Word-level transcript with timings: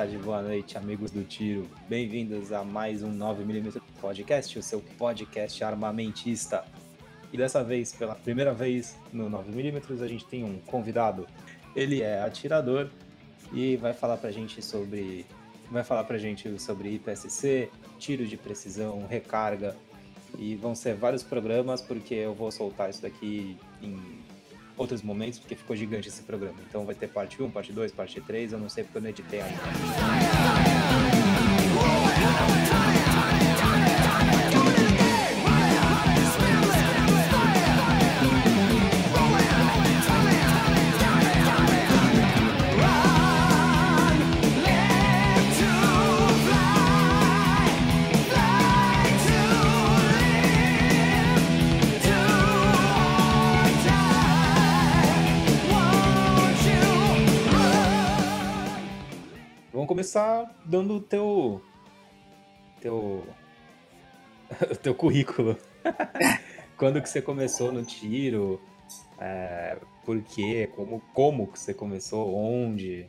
tarde, 0.00 0.16
boa 0.16 0.40
noite, 0.40 0.78
amigos 0.78 1.10
do 1.10 1.22
tiro. 1.24 1.68
Bem-vindos 1.86 2.52
a 2.52 2.64
mais 2.64 3.02
um 3.02 3.12
9mm 3.18 3.82
Podcast, 4.00 4.58
o 4.58 4.62
seu 4.62 4.80
podcast 4.96 5.62
armamentista. 5.62 6.64
E 7.30 7.36
dessa 7.36 7.62
vez, 7.62 7.92
pela 7.92 8.14
primeira 8.14 8.54
vez 8.54 8.96
no 9.12 9.28
9mm, 9.28 10.00
a 10.00 10.08
gente 10.08 10.24
tem 10.24 10.42
um 10.42 10.58
convidado. 10.60 11.26
Ele 11.76 12.00
é 12.00 12.22
atirador 12.22 12.88
e 13.52 13.76
vai 13.76 13.92
falar 13.92 14.16
pra 14.16 14.30
gente 14.30 14.62
sobre 14.62 15.26
vai 15.70 15.84
falar 15.84 16.04
pra 16.04 16.16
gente 16.16 16.58
sobre 16.58 16.94
IPSC, 16.94 17.68
tiro 17.98 18.26
de 18.26 18.38
precisão, 18.38 19.06
recarga 19.06 19.76
e 20.38 20.56
vão 20.56 20.74
ser 20.74 20.94
vários 20.94 21.22
programas 21.22 21.82
porque 21.82 22.14
eu 22.14 22.32
vou 22.32 22.50
soltar 22.50 22.88
isso 22.88 23.02
daqui 23.02 23.54
em 23.82 24.19
outros 24.80 25.02
momentos, 25.02 25.38
porque 25.38 25.54
ficou 25.54 25.76
gigante 25.76 26.08
esse 26.08 26.22
programa. 26.22 26.56
Então 26.66 26.86
vai 26.86 26.94
ter 26.94 27.08
parte 27.08 27.42
1, 27.42 27.50
parte 27.50 27.70
2, 27.70 27.92
parte 27.92 28.18
3, 28.20 28.52
eu 28.52 28.58
não 28.58 28.68
sei 28.70 28.82
porque 28.82 28.96
eu 28.96 29.02
não 29.02 29.10
editei 29.10 29.42
ainda. 29.42 29.60
Começar 60.00 60.50
dando 60.64 60.96
o 60.96 61.00
teu. 61.00 61.62
teu. 62.80 63.22
teu 64.82 64.94
currículo. 64.94 65.58
Quando 66.78 67.02
que 67.02 67.08
você 67.08 67.20
começou 67.20 67.70
no 67.70 67.84
tiro? 67.84 68.58
É, 69.18 69.78
por 70.06 70.22
quê? 70.22 70.70
Como, 70.74 71.00
como 71.12 71.52
que 71.52 71.58
você 71.58 71.74
começou? 71.74 72.34
Onde? 72.34 73.06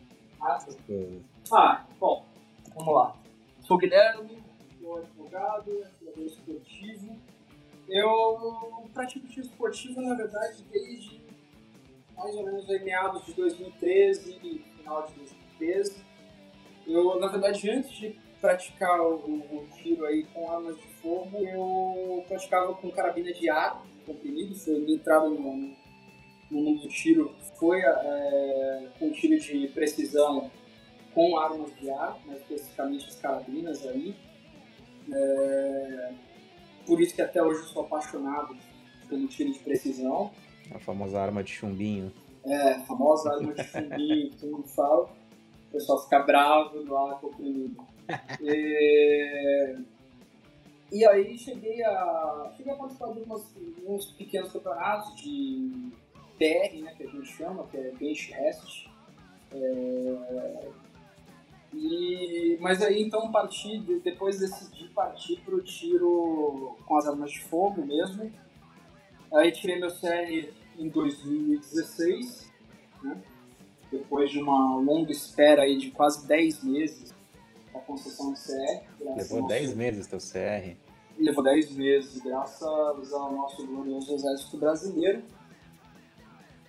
Ah, 1.53 1.85
bom, 1.97 2.25
vamos 2.75 2.93
lá. 2.93 3.15
Sou 3.61 3.77
Guilherme, 3.77 4.43
sou 4.81 4.97
advogado, 4.97 5.71
atirador 5.85 6.25
esportivo. 6.25 7.15
Eu 7.87 8.89
pratico 8.93 9.27
tiro 9.27 9.45
esportivo, 9.45 10.01
na 10.01 10.15
verdade, 10.15 10.65
desde 10.69 11.21
mais 12.17 12.35
ou 12.35 12.45
menos 12.45 12.67
meados 12.67 13.25
de 13.25 13.33
2013, 13.33 14.33
final 14.75 15.07
de 15.07 15.13
2013. 15.13 16.10
Eu, 16.87 17.19
na 17.19 17.27
verdade, 17.27 17.69
antes 17.69 17.91
de 17.91 18.15
praticar 18.41 18.99
o, 18.99 19.15
o, 19.15 19.67
tiro 19.77 20.05
aí 20.05 20.23
com 20.33 20.51
armas 20.51 20.75
de 20.75 20.87
fogo, 21.01 21.37
eu 21.37 22.25
praticava 22.27 22.73
com 22.73 22.89
carabina 22.89 23.31
de 23.31 23.49
ar 23.49 23.85
comprimido, 24.05 24.55
foi 24.55 24.79
minha 24.79 24.95
entrada 24.95 25.29
no, 25.29 25.37
no 26.49 26.61
mundo 26.61 26.81
do 26.81 26.87
tiro 26.89 27.33
foi 27.57 27.79
é, 27.79 28.87
com 28.97 29.11
tiro 29.11 29.39
de 29.39 29.67
precisão 29.67 30.49
com 31.13 31.37
armas 31.37 31.71
de 31.79 31.89
ar, 31.91 32.17
mais 32.25 32.39
especificamente 32.39 33.05
as 33.07 33.15
carabinas 33.17 33.85
aí. 33.85 34.15
É, 35.13 36.13
por 36.85 36.99
isso 36.99 37.13
que 37.13 37.21
até 37.21 37.43
hoje 37.43 37.61
eu 37.61 37.67
sou 37.67 37.83
apaixonado 37.83 38.57
pelo 39.07 39.27
tiro 39.27 39.51
de 39.51 39.59
precisão. 39.59 40.31
A 40.73 40.79
famosa 40.79 41.21
arma 41.21 41.43
de 41.43 41.51
chumbinho. 41.51 42.11
É, 42.43 42.71
a 42.73 42.79
famosa 42.81 43.31
arma 43.31 43.53
de 43.53 43.63
chumbinho, 43.63 44.31
que 44.31 44.37
todo 44.37 44.51
mundo 44.53 44.67
fala 44.69 45.20
o 45.71 45.73
pessoal 45.73 46.03
fica 46.03 46.19
bravo 46.19 46.83
do 46.83 46.97
ar 46.97 47.19
comprimido. 47.21 47.81
e, 48.43 49.77
e 50.91 51.05
aí 51.05 51.37
cheguei 51.37 51.81
a, 51.81 52.51
cheguei 52.57 52.73
a 52.73 52.75
participar 52.75 53.13
de 53.13 53.21
umas, 53.21 53.55
uns 53.85 54.05
pequenos 54.11 54.51
campeonatos 54.51 55.15
de 55.15 55.91
PR, 56.37 56.75
né, 56.81 56.93
que 56.97 57.03
a 57.03 57.07
gente 57.07 57.27
chama, 57.27 57.65
que 57.67 57.77
é 57.77 57.91
Bench 57.91 58.33
Rest. 58.33 58.89
É, 59.53 60.69
e, 61.73 62.57
mas 62.59 62.81
aí 62.81 63.01
então 63.01 63.31
parti, 63.31 63.79
depois 64.03 64.39
decidi 64.39 64.89
partir 64.89 65.39
para 65.39 65.55
o 65.55 65.61
tiro 65.61 66.75
com 66.85 66.97
as 66.97 67.07
armas 67.07 67.31
de 67.31 67.39
fogo 67.45 67.85
mesmo. 67.85 68.29
Aí 69.33 69.53
tirei 69.53 69.79
meu 69.79 69.89
CR 69.89 70.51
em 70.77 70.89
2016, 70.89 72.51
né? 73.01 73.23
Depois 73.91 74.31
de 74.31 74.39
uma 74.39 74.77
longa 74.77 75.11
espera 75.11 75.63
aí 75.63 75.77
de 75.77 75.91
quase 75.91 76.25
10 76.25 76.63
meses 76.63 77.13
a 77.73 77.79
concessão 77.79 78.31
do 78.31 78.37
CR. 78.37 79.15
Levou 79.15 79.47
10 79.47 79.75
meses 79.75 80.07
teu 80.07 80.19
CR? 80.19 80.75
Levou 81.17 81.43
10 81.43 81.71
meses, 81.71 82.21
graças 82.21 83.13
ao 83.13 83.31
nosso 83.33 83.65
glorioso 83.65 84.13
exército 84.13 84.57
brasileiro. 84.57 85.23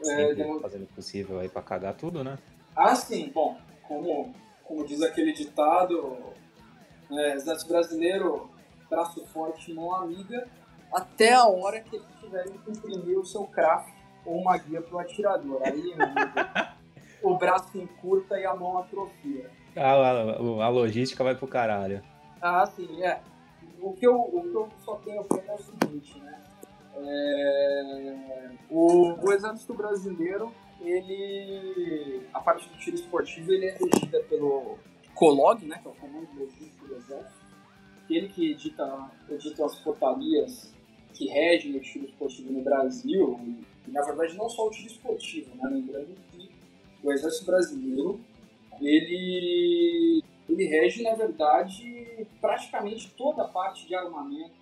Sempre 0.00 0.42
é, 0.42 0.60
fazendo 0.60 0.82
o 0.82 0.88
possível 0.88 1.38
aí 1.38 1.48
para 1.48 1.62
cagar 1.62 1.94
tudo, 1.94 2.24
né? 2.24 2.38
Ah, 2.74 2.94
sim. 2.94 3.30
Bom, 3.32 3.56
como, 3.86 4.34
como 4.64 4.84
diz 4.84 5.00
aquele 5.00 5.32
ditado, 5.32 6.18
é, 7.10 7.34
exército 7.34 7.70
brasileiro, 7.70 8.50
braço 8.90 9.24
forte, 9.26 9.72
mão 9.72 9.94
amiga, 9.94 10.48
até 10.92 11.32
a 11.32 11.46
hora 11.46 11.80
que 11.80 11.96
eles 11.96 12.06
tiverem 12.20 12.52
que 12.58 12.70
imprimir 12.70 13.18
o 13.18 13.24
seu 13.24 13.44
craft 13.44 13.92
ou 14.26 14.38
uma 14.40 14.56
guia 14.58 14.82
para 14.82 14.96
o 14.96 14.98
atirador. 14.98 15.60
Aí, 15.64 15.92
amigo, 15.92 16.72
o 17.22 17.36
braço 17.36 17.78
encurta 17.78 18.38
e 18.38 18.44
a 18.44 18.54
mão 18.54 18.78
atrofia. 18.78 19.50
Ah, 19.76 19.92
a, 19.92 20.64
a, 20.64 20.68
logística 20.68 21.24
vai 21.24 21.34
pro 21.34 21.46
caralho. 21.46 22.02
Ah, 22.40 22.66
sim, 22.66 23.02
é. 23.02 23.20
O 23.80 23.92
que 23.92 24.06
eu, 24.06 24.20
o 24.20 24.42
que 24.42 24.54
eu 24.54 24.68
só 24.84 24.96
tenho 24.96 25.20
a 25.20 25.24
é 25.24 25.54
o 25.54 25.58
seguinte, 25.58 26.18
né? 26.20 26.42
É, 26.94 28.50
o, 28.70 29.14
o 29.14 29.32
exército 29.32 29.74
brasileiro, 29.74 30.52
ele. 30.80 32.26
A 32.34 32.40
parte 32.40 32.68
do 32.68 32.76
tiro 32.76 32.96
esportivo 32.96 33.52
ele 33.52 33.66
é 33.66 33.78
regida 33.78 34.20
pelo 34.28 34.78
COLOG, 35.14 35.66
né? 35.66 35.78
Que 35.78 35.88
é 35.88 35.90
o 35.90 35.94
Comando 35.94 36.28
Logístico 36.38 36.86
do 36.86 36.96
Exército. 36.96 37.42
Ele 38.10 38.28
que 38.28 38.50
edita, 38.50 39.10
edita 39.30 39.64
as 39.64 39.76
portarias 39.76 40.72
que 41.14 41.28
regem 41.28 41.76
o 41.76 41.80
tiro 41.80 42.04
esportivo 42.04 42.52
no 42.52 42.62
Brasil. 42.62 43.40
E, 43.86 43.90
na 43.90 44.02
verdade, 44.02 44.36
não 44.36 44.48
só 44.48 44.66
o 44.66 44.70
tiro 44.70 44.88
esportivo, 44.88 45.54
né? 45.56 45.70
Lembrando 45.70 46.14
o 47.02 47.12
Exército 47.12 47.46
Brasileiro, 47.46 48.20
ele, 48.80 50.22
ele 50.48 50.66
rege, 50.66 51.02
na 51.02 51.14
verdade, 51.14 52.26
praticamente 52.40 53.10
toda 53.16 53.42
a 53.42 53.48
parte 53.48 53.86
de 53.86 53.94
armamento, 53.94 54.54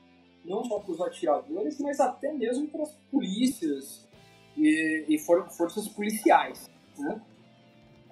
não 0.45 0.65
só 0.65 0.79
para 0.79 0.93
os 0.93 1.01
atiradores, 1.01 1.79
mas 1.81 2.01
até 2.01 2.33
mesmo 2.33 2.69
para 2.69 2.83
as 2.83 2.95
polícias 3.11 4.09
e, 4.57 5.05
e 5.09 5.19
for, 5.19 5.49
forças 5.51 5.89
policiais, 5.89 6.69
né? 6.99 7.21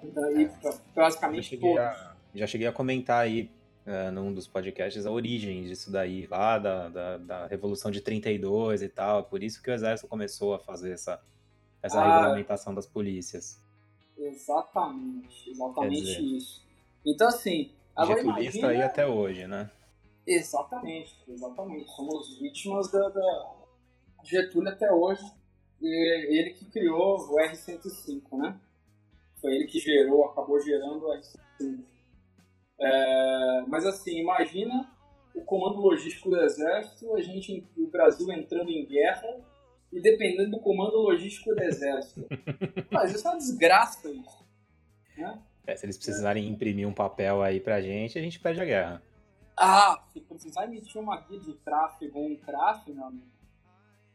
Então, 0.03 0.39
e, 0.39 0.49
basicamente 0.95 1.55
já 1.55 1.61
todos. 1.61 1.79
A, 1.79 2.15
já 2.33 2.47
cheguei 2.47 2.67
a 2.67 2.71
comentar 2.71 3.23
aí 3.23 3.51
uh, 3.85 4.11
num 4.11 4.33
dos 4.33 4.47
podcasts 4.47 5.05
a 5.05 5.11
origem 5.11 5.63
disso 5.63 5.91
daí, 5.91 6.27
lá 6.27 6.57
da, 6.57 6.89
da, 6.89 7.17
da, 7.17 7.47
Revolução 7.47 7.91
de 7.91 8.01
32 8.01 8.81
e 8.81 8.89
tal. 8.89 9.23
Por 9.23 9.43
isso 9.43 9.61
que 9.61 9.69
o 9.69 9.73
Exército 9.73 10.07
começou 10.07 10.53
a 10.53 10.59
fazer 10.59 10.91
essa, 10.91 11.21
essa 11.81 11.99
ah, 11.99 12.15
regulamentação 12.15 12.73
das 12.73 12.85
polícias. 12.85 13.61
Exatamente, 14.19 15.49
exatamente 15.49 16.01
dizer, 16.01 16.21
isso. 16.21 16.61
Então, 17.05 17.27
assim. 17.27 17.71
Agora 17.95 18.21
imagina... 18.21 18.67
aí 18.69 18.81
até 18.81 19.07
hoje, 19.07 19.47
né? 19.47 19.71
Exatamente, 20.27 21.15
exatamente. 21.27 21.89
Somos 21.95 22.37
vítimas 22.39 22.91
da, 22.91 23.09
da 23.09 23.55
Getúlio 24.23 24.69
até 24.69 24.91
hoje. 24.91 25.23
E 25.81 26.37
ele 26.37 26.51
que 26.51 26.65
criou 26.65 27.17
o 27.17 27.39
R-105, 27.39 28.37
né? 28.37 28.59
Foi 29.41 29.55
ele 29.55 29.65
que 29.65 29.79
gerou, 29.79 30.25
acabou 30.25 30.59
gerando 30.59 31.05
o 31.05 31.13
R-105. 31.13 31.83
É, 32.81 33.61
mas 33.67 33.85
assim, 33.85 34.19
imagina 34.19 34.89
o 35.33 35.41
comando 35.41 35.79
logístico 35.79 36.29
do 36.29 36.41
Exército, 36.41 37.13
a 37.15 37.21
gente, 37.21 37.65
o 37.77 37.87
Brasil 37.87 38.31
entrando 38.31 38.69
em 38.69 38.85
guerra 38.85 39.39
e 39.91 39.99
dependendo 39.99 40.51
do 40.51 40.59
comando 40.59 40.97
logístico 40.97 41.53
do 41.53 41.63
exército. 41.63 42.27
Mas 42.91 43.13
isso 43.13 43.27
é 43.27 43.31
uma 43.31 43.37
desgraça 43.37 44.09
isso. 44.09 44.45
Né? 45.17 45.39
É, 45.65 45.75
se 45.75 45.85
eles 45.85 45.97
precisarem 45.97 46.47
imprimir 46.47 46.87
um 46.87 46.93
papel 46.93 47.41
aí 47.41 47.59
pra 47.59 47.81
gente, 47.81 48.17
a 48.17 48.21
gente 48.21 48.39
perde 48.39 48.61
a 48.61 48.65
guerra. 48.65 49.03
Ah, 49.55 50.01
se 50.13 50.21
precisar 50.21 50.65
emitir 50.65 51.01
uma 51.01 51.19
guia 51.21 51.39
de 51.39 51.53
tráfego 51.53 52.19
ou 52.19 52.27
um 52.27 52.35
CRAF, 52.37 52.89
meu 52.91 53.05
amigo, 53.05 53.27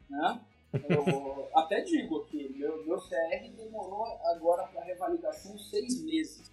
né? 0.08 0.40
Eu 0.88 1.48
até 1.54 1.82
digo 1.82 2.22
aqui, 2.22 2.52
meu, 2.56 2.84
meu 2.84 2.98
CR 2.98 3.54
demorou 3.54 4.06
agora 4.24 4.66
para 4.68 4.82
revalidação 4.84 5.58
seis 5.58 6.02
meses. 6.02 6.50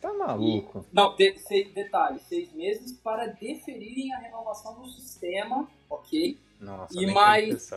Tá 0.00 0.12
maluco? 0.12 0.84
E, 0.90 0.94
não, 0.94 1.14
de, 1.14 1.38
seis, 1.38 1.72
detalhe, 1.72 2.18
seis 2.20 2.52
meses 2.52 2.92
para 2.92 3.26
deferirem 3.26 4.12
a 4.12 4.18
renovação 4.18 4.80
do 4.80 4.88
sistema, 4.88 5.70
ok? 5.88 6.38
Nossa, 6.58 7.00
e 7.00 7.06
mais, 7.06 7.70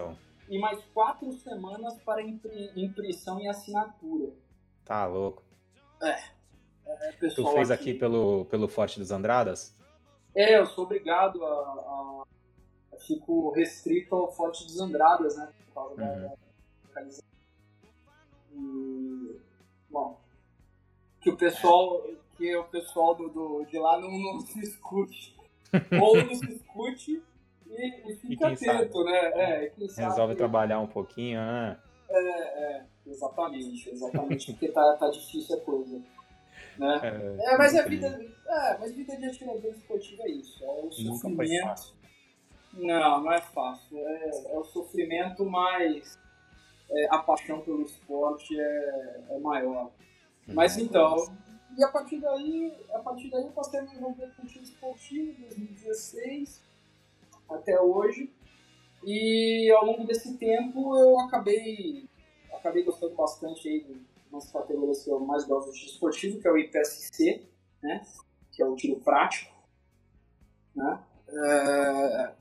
e 0.50 0.60
mais 0.60 0.84
quatro 0.94 1.32
semanas 1.34 2.00
para 2.02 2.22
impressão 2.22 3.40
e 3.40 3.48
assinatura. 3.48 4.32
Tá 4.86 5.06
louco. 5.06 5.44
É. 6.02 6.34
É, 6.86 7.12
tu 7.30 7.48
fez 7.54 7.72
aqui, 7.72 7.92
aqui, 7.92 8.00
pelo, 8.00 8.46
pelo 8.46 8.68
Forte 8.68 9.00
dos 9.00 9.12
Andradas? 9.12 9.76
É, 10.36 10.58
eu 10.58 10.66
sou 10.66 10.84
obrigado 10.84 11.44
a, 11.44 11.50
a, 11.50 12.24
a 12.94 13.00
fico 13.00 13.52
restrito 13.52 14.16
ao 14.16 14.32
Forte 14.32 14.66
dos 14.66 14.80
Andradas, 14.80 15.38
né? 15.38 15.52
Por 15.68 15.74
causa 15.74 16.02
uhum. 16.02 16.22
da, 16.22 16.36
localização. 16.88 17.28
E, 18.52 19.40
bom, 19.90 20.20
que 21.22 21.30
o 21.30 21.38
pessoal, 21.38 22.04
que 22.36 22.56
o 22.56 22.64
pessoal 22.66 23.16
do, 23.16 23.30
do 23.30 23.66
de 23.66 23.80
lá 23.80 24.00
não, 24.00 24.12
não 24.12 24.40
se 24.42 24.60
escute. 24.60 25.36
Ou 26.02 26.18
não 26.24 26.36
se 26.36 26.52
escute 26.52 27.24
e, 27.78 28.12
e 28.12 28.16
fica 28.16 28.50
e 28.50 28.54
atento, 28.54 29.04
né? 29.04 29.18
É, 29.18 29.72
Resolve 29.78 30.16
sabe, 30.16 30.36
trabalhar 30.36 30.80
um 30.80 30.88
pouquinho, 30.88 31.40
né? 31.40 31.78
É, 32.10 32.20
é, 32.20 32.86
exatamente, 33.08 33.90
exatamente, 33.90 34.52
porque 34.52 34.68
tá, 34.70 34.98
tá 34.98 35.10
difícil 35.10 35.56
a 35.56 35.62
coisa. 35.62 36.02
Né? 36.78 37.00
É, 37.40 37.54
é 37.54 37.58
mas 37.58 37.76
a 37.76 37.84
vida, 37.84 38.08
é, 38.48 38.78
mas 38.78 38.94
vida 38.94 39.16
de 39.18 39.26
atirador 39.26 39.72
esportivo 39.72 40.22
é 40.24 40.30
isso, 40.30 40.64
é 40.64 40.68
o 40.68 40.92
sofrimento. 40.92 41.94
Não, 42.74 43.22
não 43.22 43.32
é 43.32 43.42
fácil. 43.42 43.98
É, 43.98 44.54
é 44.54 44.58
o 44.58 44.64
sofrimento, 44.64 45.46
mas 45.46 46.18
é, 46.90 47.08
a 47.12 47.20
paixão 47.20 47.62
pelo 47.62 47.84
esporte 47.84 48.60
é, 48.60 49.22
é 49.30 49.40
maior. 49.40 49.92
Mas 50.48 50.78
então, 50.78 51.16
e 51.78 51.84
a 51.84 51.88
partir 51.88 52.20
daí, 52.20 52.76
a 52.94 53.00
partir 53.00 53.30
daí 53.30 53.44
eu 53.44 53.52
passei 53.52 53.80
a 53.80 53.84
me 53.84 53.96
envolver 53.96 54.32
com 54.36 54.44
o 54.44 54.46
time 54.46 54.64
esportivo, 54.64 55.40
2016 55.42 56.73
até 57.50 57.80
hoje. 57.80 58.32
E 59.04 59.72
ao 59.72 59.86
longo 59.86 60.06
desse 60.06 60.38
tempo 60.38 60.98
eu 60.98 61.20
acabei, 61.20 62.08
acabei 62.54 62.84
gostando 62.84 63.16
bastante 63.16 63.68
aí 63.68 63.84
de 63.84 64.52
categorias 64.52 65.04
que 65.04 65.10
eu 65.10 65.20
mais 65.20 65.46
gosto 65.46 65.72
tiro 65.72 65.92
esportivo, 65.92 66.40
que 66.40 66.48
é 66.48 66.52
o 66.52 66.58
IPSC, 66.58 67.48
né? 67.82 68.06
Que 68.52 68.64
é 68.64 68.66
o 68.66 68.76
tiro 68.76 69.00
prático. 69.00 69.54
Né? 70.76 71.04
É... 71.30 72.34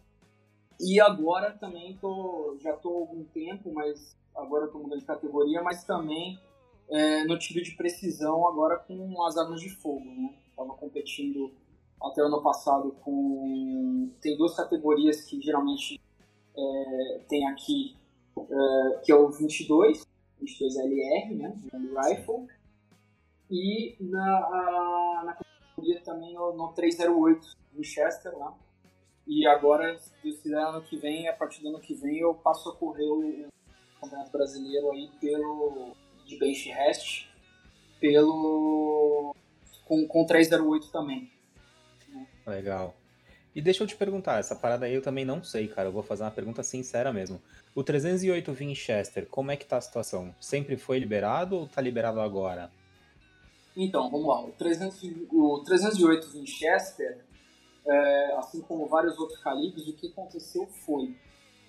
E 0.81 1.01
agora 1.01 1.53
também 1.53 1.97
tô, 2.01 2.57
já 2.61 2.75
estou 2.75 2.97
há 2.97 3.01
algum 3.01 3.25
tempo, 3.25 3.73
mas 3.73 4.17
agora 4.35 4.67
estou 4.67 4.83
mudando 4.83 5.01
de 5.01 5.07
categoria, 5.07 5.63
mas 5.63 5.85
também 5.85 6.41
é, 6.89 7.25
no 7.25 7.39
tiro 7.39 7.63
de 7.63 7.73
precisão 7.73 8.47
agora 8.49 8.79
com 8.79 9.23
as 9.25 9.37
armas 9.37 9.61
de 9.61 9.71
fogo, 9.71 10.05
né? 10.05 10.35
Estava 10.51 10.75
competindo 10.75 11.53
até 12.05 12.23
o 12.23 12.27
ano 12.27 12.43
passado 12.43 12.95
com... 13.03 14.11
Tem 14.21 14.37
duas 14.37 14.55
categorias 14.55 15.23
que 15.23 15.41
geralmente 15.41 16.01
é, 16.57 17.21
tem 17.29 17.49
aqui, 17.49 17.97
é, 18.37 18.99
que 19.03 19.13
é 19.13 19.15
o 19.15 19.29
22, 19.29 20.07
22LR, 20.41 21.37
né? 21.37 21.57
Rifle. 21.73 22.47
E 23.51 23.97
na, 24.01 24.39
a, 24.39 25.23
na 25.25 25.35
categoria 25.35 26.01
também 26.03 26.35
no, 26.35 26.55
no 26.55 26.73
308 26.73 27.57
Winchester 27.75 28.37
lá. 28.37 28.55
E 29.27 29.47
agora, 29.47 29.99
se 29.99 30.11
quiser, 30.21 30.59
ano 30.59 30.83
que 30.83 30.97
vem, 30.97 31.29
a 31.29 31.33
partir 31.33 31.63
do 31.63 31.69
ano 31.69 31.81
que 31.81 31.95
vem, 31.95 32.19
eu 32.19 32.35
passo 32.35 32.69
a 32.71 32.77
correr 32.77 33.09
o 33.09 33.47
Campeonato 34.01 34.33
Brasileiro 34.33 34.91
aí 34.91 35.09
pelo 35.21 35.93
de 36.27 36.39
bench 36.39 36.69
rest 36.71 37.27
pelo 38.01 39.35
com, 39.85 40.07
com 40.09 40.27
308 40.27 40.91
também. 40.91 41.31
Legal. 42.47 42.95
E 43.55 43.61
deixa 43.61 43.83
eu 43.83 43.87
te 43.87 43.95
perguntar, 43.95 44.39
essa 44.39 44.57
parada 44.57 44.87
aí 44.87 44.95
eu 44.95 45.03
também 45.03 45.25
não 45.25 45.45
sei, 45.45 45.69
cara. 45.69 45.89
Eu 45.89 45.93
vou 45.93 46.03
fazer 46.03 46.23
uma 46.23 46.31
pergunta 46.31 46.63
sincera 46.63 47.13
mesmo. 47.13 47.41
O 47.75 47.85
308 47.85 48.53
Winchester, 48.53 49.27
como 49.27 49.51
é 49.51 49.57
que 49.57 49.67
tá 49.67 49.77
a 49.77 49.81
situação? 49.81 50.35
Sempre 50.41 50.77
foi 50.77 50.99
liberado 50.99 51.57
ou 51.57 51.67
tá 51.67 51.81
liberado 51.81 52.21
agora? 52.21 52.71
Então, 53.77 54.11
vamos 54.11 54.27
lá. 54.27 54.43
O, 54.43 54.53
300, 54.53 55.03
o 55.31 55.63
308 55.65 56.31
Winchester, 56.33 57.19
é, 57.87 58.35
assim 58.37 58.61
como 58.63 58.87
vários 58.87 59.19
outros 59.19 59.39
calibres, 59.41 59.87
o 59.87 59.93
que 59.93 60.09
aconteceu 60.09 60.67
foi 60.67 61.15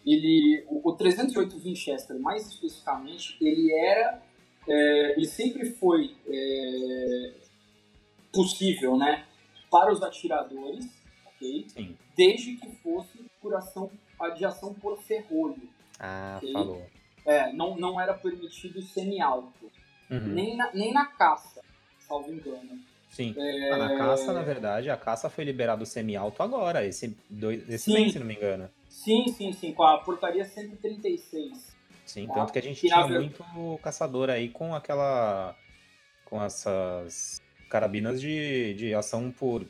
ele 0.05 0.65
o, 0.67 0.89
o 0.89 0.93
308 0.93 1.57
Winchester 1.59 2.19
mais 2.19 2.45
especificamente 2.47 3.37
ele 3.41 3.73
era 3.73 4.21
é, 4.67 5.11
ele 5.17 5.27
sempre 5.27 5.71
foi 5.71 6.15
é, 6.27 7.33
possível, 8.31 8.97
né, 8.97 9.25
para 9.73 9.91
os 9.91 10.03
atiradores, 10.03 10.85
ok? 11.25 11.65
Sim. 11.67 11.97
Desde 12.15 12.57
que 12.57 12.69
fosse 12.83 13.25
por 13.41 13.55
ação, 13.55 13.89
de 14.37 14.45
ação 14.45 14.71
por 14.71 15.01
ferrolho. 15.01 15.67
Ah, 15.99 16.35
okay? 16.37 16.53
falou. 16.53 16.85
É, 17.25 17.51
não, 17.51 17.75
não 17.75 17.99
era 17.99 18.13
permitido 18.13 18.79
semi-alto. 18.83 19.71
Uhum. 20.11 20.19
Nem, 20.19 20.55
na, 20.55 20.71
nem 20.73 20.93
na 20.93 21.07
caça, 21.07 21.63
salvo 22.07 22.31
engano. 22.31 22.79
Sim. 23.09 23.33
É... 23.35 23.71
Ah, 23.71 23.77
na 23.77 23.97
caça, 23.97 24.31
na 24.31 24.43
verdade, 24.43 24.91
a 24.91 24.97
caça 24.97 25.27
foi 25.27 25.43
liberado 25.43 25.87
semi-alto 25.87 26.43
agora, 26.43 26.85
esse, 26.85 27.17
dois, 27.27 27.67
esse 27.67 27.91
mês, 27.91 28.13
se 28.13 28.19
não 28.19 28.27
me 28.27 28.35
engano. 28.35 28.69
Sim, 28.87 29.25
sim, 29.29 29.51
sim, 29.53 29.73
com 29.73 29.83
a 29.83 29.97
portaria 29.97 30.45
136. 30.45 31.73
Sim, 32.05 32.27
tanto 32.27 32.53
que 32.53 32.59
a 32.59 32.61
gente 32.61 32.79
tinha 32.79 33.07
muito 33.07 33.43
caçador 33.81 34.29
aí 34.29 34.49
com 34.49 34.75
aquela. 34.75 35.55
com 36.25 36.43
essas 36.43 37.41
carabinas 37.73 38.21
de, 38.21 38.75
de 38.75 38.93
ação 38.93 39.31
por. 39.31 39.65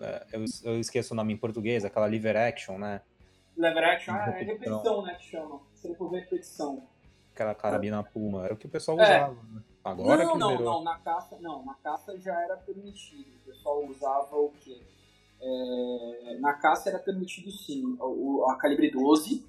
É, 0.00 0.26
eu, 0.32 0.44
eu 0.62 0.78
esqueço 0.78 1.12
o 1.12 1.16
nome 1.16 1.32
em 1.32 1.36
português, 1.36 1.84
aquela 1.84 2.06
lever 2.06 2.36
action, 2.36 2.78
né? 2.78 3.00
Lever 3.56 3.82
action 3.82 4.14
ah, 4.14 4.30
é 4.30 4.44
repetição, 4.44 5.02
né? 5.02 5.16
Que 5.16 5.24
chama. 5.24 5.60
Sempre 5.74 5.98
por 5.98 6.12
repetição. 6.12 6.86
Aquela 7.34 7.56
carabina 7.56 8.00
Puma, 8.04 8.44
era 8.44 8.54
o 8.54 8.56
que 8.56 8.66
o 8.66 8.68
pessoal 8.68 9.00
é. 9.00 9.02
usava, 9.02 9.42
né? 9.42 9.62
Agora 9.82 10.24
não, 10.24 10.32
que 10.32 10.38
não, 10.38 10.60
não, 10.60 10.84
na 10.84 10.98
caça, 10.98 11.36
não, 11.40 11.64
na 11.64 11.74
caça 11.74 12.16
já 12.16 12.40
era 12.40 12.56
permitido. 12.58 13.28
O 13.42 13.50
pessoal 13.50 13.84
usava 13.86 14.36
o 14.36 14.52
quê? 14.60 14.80
É, 15.40 16.36
na 16.38 16.54
caça 16.54 16.90
era 16.90 16.98
permitido 17.00 17.50
sim, 17.50 17.96
o, 18.00 18.44
a 18.48 18.56
calibre 18.56 18.90
12, 18.90 19.44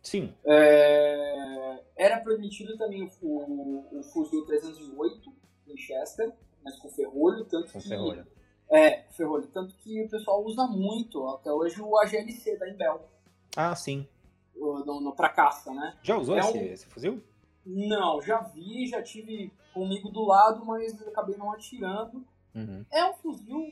Sim. 0.00 0.34
É, 0.44 1.78
era 1.96 2.18
permitido 2.18 2.76
também 2.76 3.02
o, 3.02 3.10
o, 3.22 4.00
o 4.00 4.02
fuzil 4.02 4.44
308 4.44 5.32
Winchester, 5.68 6.32
mas 6.64 6.78
com 6.78 6.88
ferrolho, 6.88 7.44
tanto 7.44 7.72
com 7.72 7.80
que 7.80 7.88
ferrolho. 7.88 8.26
é 8.70 9.02
ferrolho, 9.10 9.46
tanto 9.48 9.74
que 9.76 10.02
o 10.02 10.08
pessoal 10.08 10.44
usa 10.44 10.66
muito 10.66 11.26
até 11.28 11.52
hoje 11.52 11.80
o 11.80 11.98
AGLC 11.98 12.56
da 12.58 12.68
Imbel. 12.68 13.08
Ah, 13.56 13.74
sim. 13.74 14.06
No, 14.54 15.00
no, 15.00 15.14
pra 15.14 15.28
caça, 15.28 15.72
né? 15.72 15.96
Já 16.02 16.16
usou 16.16 16.36
é 16.36 16.40
esse, 16.40 16.58
um... 16.58 16.62
esse 16.62 16.86
fuzil? 16.86 17.22
Não, 17.64 18.20
já 18.22 18.40
vi, 18.40 18.86
já 18.86 19.02
tive 19.02 19.52
comigo 19.72 20.08
do 20.08 20.24
lado, 20.24 20.64
mas 20.64 21.00
acabei 21.06 21.36
não 21.36 21.52
atirando. 21.52 22.24
Uhum. 22.54 22.84
É 22.90 23.04
um 23.04 23.14
fuzil 23.14 23.70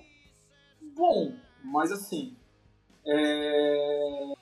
bom, 0.94 1.35
mas 1.62 1.92
assim. 1.92 2.37
É 3.06 4.35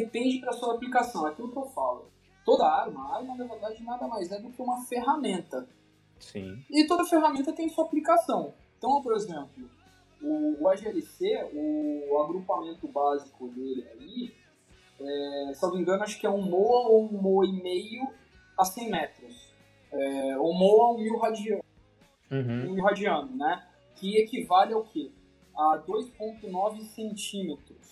depende 0.00 0.40
da 0.40 0.52
sua 0.52 0.74
aplicação. 0.74 1.26
É 1.26 1.30
aquilo 1.30 1.50
que 1.50 1.58
eu 1.58 1.66
falo. 1.66 2.10
Toda 2.44 2.66
arma, 2.66 3.16
arma 3.16 3.34
na 3.34 3.44
verdade 3.44 3.82
nada 3.82 4.06
mais 4.06 4.30
é 4.30 4.40
do 4.40 4.50
que 4.50 4.62
uma 4.62 4.84
ferramenta. 4.84 5.68
Sim. 6.18 6.64
E 6.70 6.86
toda 6.86 7.04
ferramenta 7.04 7.52
tem 7.52 7.68
sua 7.68 7.84
aplicação. 7.84 8.54
Então, 8.78 9.02
por 9.02 9.14
exemplo, 9.14 9.70
o, 10.22 10.62
o 10.62 10.68
AGLC, 10.68 11.50
o, 11.52 12.20
agrupamento 12.22 12.88
básico 12.88 13.48
dele 13.48 13.86
aí, 13.92 14.34
é, 14.98 15.54
se 15.54 15.64
eu 15.64 15.68
não 15.68 15.76
me 15.76 15.82
engano, 15.82 16.02
acho 16.02 16.18
que 16.18 16.26
é 16.26 16.30
um 16.30 16.42
MOA 16.42 16.88
ou 16.88 17.04
um 17.04 17.20
MOA 17.20 17.46
e 17.46 17.52
meio 17.52 18.08
a 18.58 18.64
100 18.64 18.90
metros. 18.90 19.52
É, 19.92 20.38
o 20.38 20.52
MOA 20.52 20.92
um 20.92 20.98
mil 20.98 21.18
radiano. 21.18 21.64
Uhum. 22.30 22.70
Um 22.70 22.74
mil 22.74 22.84
radiano, 22.84 23.36
né? 23.36 23.66
Que 23.94 24.18
equivale 24.18 24.72
ao 24.72 24.84
quê? 24.84 25.10
A 25.54 25.82
2,9 25.86 26.82
centímetros 26.82 27.86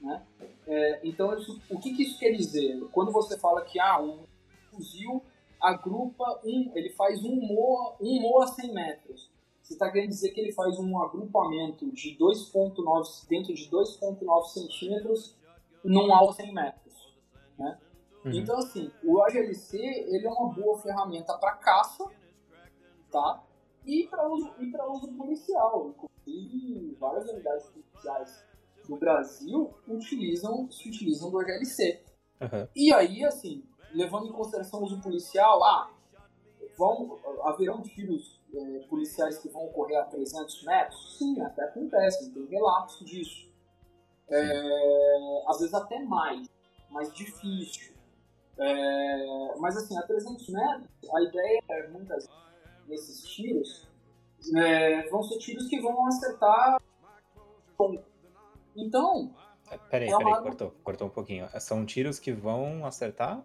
né? 0.00 0.22
É, 0.66 1.00
então, 1.04 1.36
isso, 1.36 1.60
o 1.68 1.78
que, 1.78 1.94
que, 1.94 2.02
isso 2.02 2.18
quer 2.18 2.30
dizer? 2.32 2.80
Quando 2.92 3.12
você 3.12 3.38
fala 3.38 3.62
que 3.62 3.78
ah, 3.78 4.00
um 4.00 4.24
fuzil 4.70 5.22
agrupa 5.66 6.40
um, 6.44 6.70
ele 6.74 6.90
faz 6.90 7.24
um 7.24 7.34
MOA, 7.34 7.96
um 8.00 8.20
MOA 8.20 8.44
a 8.44 8.46
100 8.48 8.72
metros. 8.72 9.30
Você 9.62 9.72
está 9.72 9.90
querendo 9.90 10.10
dizer 10.10 10.30
que 10.30 10.40
ele 10.40 10.52
faz 10.52 10.78
um 10.78 11.02
agrupamento 11.02 11.90
de 11.92 12.16
2.9 12.16 13.28
dentro 13.28 13.52
de 13.52 13.68
2.9 13.68 14.44
centímetros 14.44 15.36
num 15.84 16.12
alvo 16.14 16.32
100 16.32 16.54
metros, 16.54 17.14
né? 17.58 17.78
Uhum. 18.24 18.32
Então 18.32 18.56
assim, 18.58 18.90
o 19.04 19.20
AGLC 19.22 19.76
ele 19.76 20.26
é 20.26 20.30
uma 20.30 20.52
boa 20.52 20.78
ferramenta 20.78 21.36
para 21.38 21.56
caça, 21.56 22.08
tá? 23.10 23.42
E 23.84 24.06
para 24.08 24.28
uso 24.28 24.52
e 24.60 24.70
para 24.70 24.88
uso 24.88 25.08
policial, 25.14 25.88
inclusive 25.90 26.96
várias 27.00 27.28
unidades 27.28 27.66
policiais 27.66 28.44
no 28.88 28.96
Brasil 28.96 29.74
utilizam, 29.88 30.70
se 30.70 30.88
utilizam 30.88 31.30
do 31.30 31.38
HLC. 31.38 32.02
Uhum. 32.40 32.68
E 32.76 32.92
aí, 32.92 33.24
assim, 33.24 33.64
levando 33.96 34.26
em 34.26 34.32
consideração 34.32 34.80
o 34.80 34.84
uso 34.84 35.00
policial, 35.00 35.64
ah, 35.64 35.90
vão, 36.76 37.18
haverão 37.42 37.82
tiros 37.82 38.40
é, 38.54 38.78
policiais 38.88 39.38
que 39.38 39.48
vão 39.48 39.64
ocorrer 39.64 39.98
a 39.98 40.04
300 40.04 40.64
metros? 40.64 41.18
Sim, 41.18 41.40
até 41.40 41.64
acontece, 41.64 42.30
tem 42.30 42.46
relatos 42.46 42.98
disso. 43.04 43.50
É, 44.28 45.44
às 45.48 45.58
vezes 45.58 45.74
até 45.74 45.98
mais, 46.00 46.48
mais 46.90 47.12
difícil. 47.12 47.94
É, 48.58 49.54
mas 49.58 49.76
assim, 49.76 49.96
a 49.98 50.02
300 50.02 50.48
metros, 50.48 50.88
a 51.14 51.22
ideia 51.22 51.62
é 51.68 51.88
muitas 51.88 52.26
vezes, 52.26 52.46
nesses 52.88 53.22
tiros, 53.22 53.86
É, 54.54 55.08
vão 55.08 55.22
ser 55.22 55.38
tiros 55.38 55.66
que 55.66 55.80
vão 55.80 56.06
acertar. 56.06 56.80
Então. 58.76 59.34
É, 59.70 59.78
peraí, 59.78 60.08
é 60.08 60.16
peraí, 60.16 60.32
arma... 60.32 60.42
cortou, 60.42 60.70
cortou 60.84 61.06
um 61.08 61.10
pouquinho. 61.10 61.48
São 61.58 61.84
tiros 61.84 62.20
que 62.20 62.32
vão 62.32 62.86
acertar? 62.86 63.42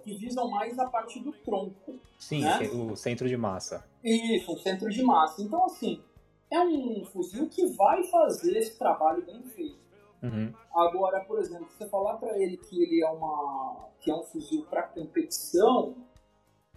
É, 0.00 0.02
que 0.02 0.14
visam 0.16 0.48
mais 0.50 0.78
a 0.78 0.86
parte 0.86 1.20
do 1.20 1.32
tronco. 1.32 1.98
Sim, 2.18 2.42
né? 2.42 2.58
o 2.68 2.96
centro 2.96 3.28
de 3.28 3.36
massa. 3.36 3.84
Isso, 4.02 4.52
o 4.52 4.58
centro 4.58 4.90
de 4.90 5.02
massa. 5.02 5.42
Então, 5.42 5.64
assim, 5.64 6.02
é 6.50 6.60
um 6.60 7.04
fuzil 7.04 7.48
que 7.48 7.66
vai 7.66 8.02
fazer 8.04 8.56
esse 8.56 8.78
trabalho 8.78 9.24
bem 9.24 9.42
feito. 9.42 9.78
Uhum. 10.22 10.52
Agora, 10.74 11.20
por 11.20 11.38
exemplo, 11.38 11.68
você 11.70 11.88
falar 11.88 12.16
para 12.16 12.38
ele 12.38 12.56
que 12.56 12.82
ele 12.82 13.02
é 13.02 13.08
uma 13.08 13.88
que 14.00 14.10
é 14.10 14.14
um 14.14 14.22
fuzil 14.22 14.64
para 14.64 14.82
competição, 14.82 15.94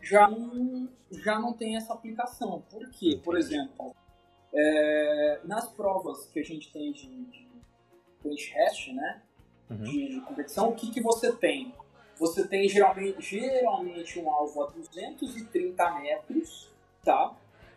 já 0.02 0.30
não, 0.30 0.90
já 1.10 1.40
não 1.40 1.54
tem 1.54 1.78
essa 1.78 1.94
aplicação. 1.94 2.62
Por 2.70 2.90
quê? 2.92 3.20
Por 3.24 3.38
exemplo, 3.38 3.96
é, 4.54 5.40
nas 5.46 5.68
provas 5.70 6.26
que 6.28 6.40
a 6.40 6.44
gente 6.44 6.72
tem 6.72 6.92
de, 6.92 7.08
de 7.08 7.48
bench 8.22 8.52
rest, 8.54 8.90
né, 8.90 9.22
uhum. 9.70 9.78
de, 9.78 10.10
de, 10.10 10.22
competição, 10.22 10.70
o 10.70 10.76
que, 10.76 10.92
que 10.92 11.02
você 11.02 11.32
tem? 11.32 11.74
Você 12.24 12.48
tem 12.48 12.70
geralmente, 12.70 13.22
geralmente 13.22 14.18
um 14.18 14.32
alvo 14.32 14.64
a 14.64 14.68
230 14.68 16.00
metros, 16.00 16.72
tá? 17.04 17.36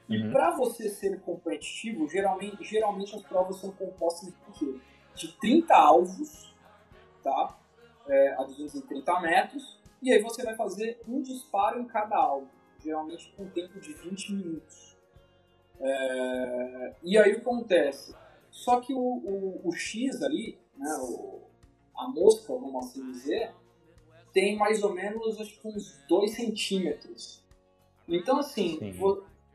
E 0.09 0.23
uhum. 0.23 0.31
para 0.31 0.53
você 0.53 0.89
ser 0.89 1.21
competitivo, 1.23 2.09
geralmente, 2.09 2.63
geralmente 2.63 3.17
as 3.17 3.23
provas 3.23 3.57
são 3.57 3.73
compostas 3.73 4.33
de? 4.57 4.81
De 5.17 5.33
30 5.39 5.75
alvos, 5.75 6.55
tá? 7.25 7.59
É, 8.07 8.35
a 8.35 8.45
230 8.45 9.21
metros, 9.21 9.81
e 10.01 10.13
aí 10.13 10.23
você 10.23 10.45
vai 10.45 10.55
fazer 10.55 11.01
um 11.09 11.23
disparo 11.23 11.81
em 11.81 11.87
cada 11.87 12.17
alvo, 12.17 12.49
geralmente 12.79 13.33
com 13.37 13.49
tempo 13.49 13.81
de 13.81 13.95
20 13.95 14.33
minutos. 14.33 14.97
É, 15.81 16.95
e 17.03 17.19
aí 17.19 17.33
o 17.33 17.35
que 17.35 17.41
acontece? 17.41 18.15
Só 18.51 18.81
que 18.81 18.95
o, 18.95 19.01
o, 19.01 19.61
o 19.65 19.73
X 19.73 20.23
ali, 20.23 20.57
né, 20.77 20.97
o, 21.01 21.41
a 21.97 22.07
mosca, 22.09 22.53
vamos 22.53 22.87
assim 22.87 23.11
dizer, 23.11 23.53
tem 24.37 24.55
mais 24.55 24.83
ou 24.83 24.93
menos 24.93 25.41
acho 25.41 25.59
que 25.59 25.67
uns 25.67 25.99
2 26.07 26.31
centímetros. 26.33 27.43
Então, 28.07 28.39
assim, 28.39 28.79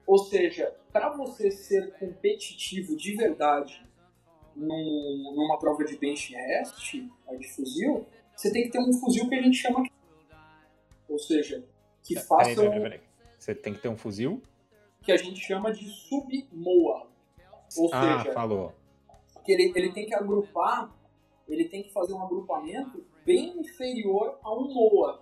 ou 0.08 0.18
seja, 0.18 0.76
para 0.92 1.16
você 1.16 1.52
ser 1.52 1.94
competitivo 2.00 2.98
de 2.98 3.16
verdade 3.16 3.88
num, 4.56 5.34
numa 5.36 5.60
prova 5.60 5.86
de 5.86 5.96
bench 6.00 6.34
rest, 6.34 6.94
de 7.38 7.48
fuzil, 7.50 8.08
você 8.36 8.52
tem 8.52 8.64
que 8.64 8.72
ter 8.72 8.80
um 8.80 8.92
fuzil 8.92 9.30
que 9.30 9.36
a 9.36 9.42
gente 9.44 9.58
chama. 9.58 9.88
Ou 11.08 11.20
seja, 11.20 11.64
que 12.02 12.16
faça. 12.16 12.56
Peraí, 12.56 12.56
peraí, 12.56 12.82
peraí. 12.82 13.02
Você 13.38 13.54
tem 13.54 13.76
que 13.76 13.82
ter 13.82 13.90
um 13.90 13.98
fuzil? 13.98 14.42
Que 15.04 15.12
a 15.12 15.18
gente 15.18 15.40
chama 15.40 15.72
de 15.72 15.88
submoa. 15.88 17.08
Ou 17.78 17.90
ah, 17.94 18.24
seja, 18.24 18.34
falou. 18.34 18.74
Que 19.46 19.52
ele, 19.52 19.74
ele 19.76 19.92
tem 19.92 20.08
que 20.08 20.16
agrupar, 20.16 20.92
ele 21.48 21.66
tem 21.66 21.84
que 21.84 21.94
fazer 21.94 22.14
um 22.14 22.24
agrupamento 22.24 23.11
bem 23.26 23.60
inferior 23.60 24.38
a 24.44 24.54
um 24.54 24.74
MOA. 24.74 25.22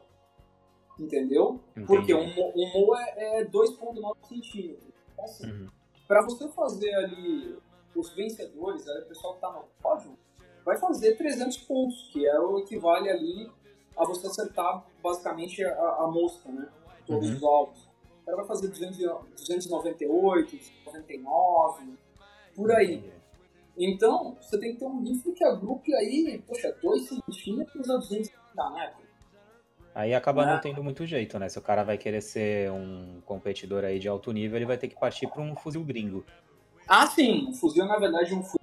Entendeu? 1.00 1.60
Entendi. 1.72 1.88
Porque 1.88 2.14
um, 2.14 2.28
um 2.56 2.72
MOA 2.74 3.02
é 3.16 3.46
2,9 3.46 4.28
centímetros. 4.28 4.90
Então, 5.14 5.26
assim, 5.26 5.52
uhum. 5.52 5.68
para 6.08 6.22
você 6.24 6.48
fazer 6.50 6.94
ali 6.96 7.58
os 7.96 8.14
vencedores, 8.14 8.88
ali, 8.88 9.04
o 9.04 9.08
pessoal 9.08 9.36
que 9.36 9.42
tá 9.42 9.52
no 9.52 9.64
pódio, 9.82 10.18
vai 10.66 10.78
fazer 10.78 11.16
300 11.16 11.58
pontos, 11.60 12.10
que 12.12 12.26
é 12.28 12.40
o 12.40 12.60
equivale 12.60 13.10
ali 13.10 13.52
a 13.98 14.06
você 14.06 14.28
acertar 14.28 14.86
basicamente 15.02 15.64
a, 15.64 15.96
a 16.00 16.08
mosca, 16.08 16.50
né? 16.52 16.70
Todos 17.06 17.30
uhum. 17.30 17.36
os 17.36 17.44
alvos. 17.44 17.90
O 18.22 18.26
cara 18.26 18.38
vai 18.38 18.46
fazer 18.46 18.68
200, 18.68 18.98
298, 18.98 20.58
299, 20.58 21.98
por 22.56 22.72
aí. 22.72 23.19
Então, 23.80 24.36
você 24.42 24.60
tem 24.60 24.74
que 24.74 24.80
ter 24.80 24.86
um 24.86 25.02
rifle 25.02 25.32
que 25.32 25.44
agrupe 25.44 25.96
aí, 25.96 26.44
poxa, 26.46 26.76
2 26.84 27.08
centímetros 27.08 27.90
a 27.90 27.96
230 27.96 28.70
metros. 28.72 29.10
Aí 29.96 30.14
acaba 30.14 30.46
não 30.46 30.54
né? 30.56 30.60
tendo 30.62 30.84
muito 30.84 31.06
jeito, 31.06 31.40
né? 31.40 31.48
Se 31.48 31.58
o 31.58 31.62
cara 31.62 31.84
vai 31.84 31.98
querer 31.98 32.22
ser 32.22 32.70
um 32.72 33.22
competidor 33.26 33.86
aí 33.86 33.98
de 33.98 34.10
alto 34.10 34.34
nível, 34.34 34.58
ele 34.58 34.66
vai 34.66 34.78
ter 34.78 34.90
que 34.90 35.00
partir 35.00 35.28
para 35.28 35.42
um 35.42 35.56
fuzil 35.56 35.84
gringo. 35.84 36.26
Ah, 36.86 37.08
sim. 37.08 37.48
O 37.50 37.54
fuzil, 37.54 37.86
na 37.86 37.98
verdade, 37.98 38.34
é 38.34 38.36
um 38.36 38.44
fuzil 38.44 38.60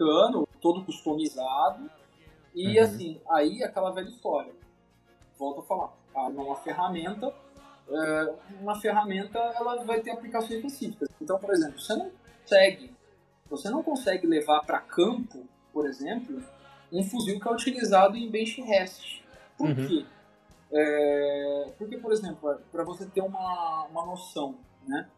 americano, 0.00 0.48
todo 0.60 0.84
customizado. 0.84 1.88
E, 2.52 2.76
uhum. 2.78 2.84
assim, 2.84 3.20
aí 3.30 3.62
aquela 3.62 3.92
velha 3.92 4.08
história. 4.08 4.52
Volto 5.38 5.60
a 5.60 5.62
falar. 5.62 5.92
A 6.14 6.26
arma 6.26 6.42
é 6.42 6.46
uma 6.46 6.56
ferramenta. 6.56 7.32
É, 7.88 8.34
uma 8.60 8.80
ferramenta, 8.80 9.38
ela 9.38 9.84
vai 9.84 10.00
ter 10.00 10.10
aplicações 10.10 10.54
específicas. 10.64 11.08
Então, 11.20 11.38
por 11.38 11.50
exemplo, 11.52 11.80
você 11.80 11.94
não 11.94 12.10
consegue, 12.42 12.92
você 13.50 13.68
não 13.68 13.82
consegue 13.82 14.26
levar 14.26 14.60
para 14.60 14.78
campo, 14.78 15.44
por 15.72 15.86
exemplo, 15.86 16.42
um 16.92 17.02
fuzil 17.02 17.40
que 17.40 17.48
é 17.48 17.52
utilizado 17.52 18.16
em 18.16 18.30
bench 18.30 18.60
rest. 18.62 19.20
Por 19.58 19.68
uhum. 19.68 19.88
quê? 19.88 20.06
É, 20.72 21.72
porque, 21.76 21.98
por 21.98 22.12
exemplo, 22.12 22.60
para 22.70 22.84
você 22.84 23.04
ter 23.06 23.20
uma, 23.20 23.86
uma 23.86 24.06
noção, 24.06 24.56
né? 24.86 25.08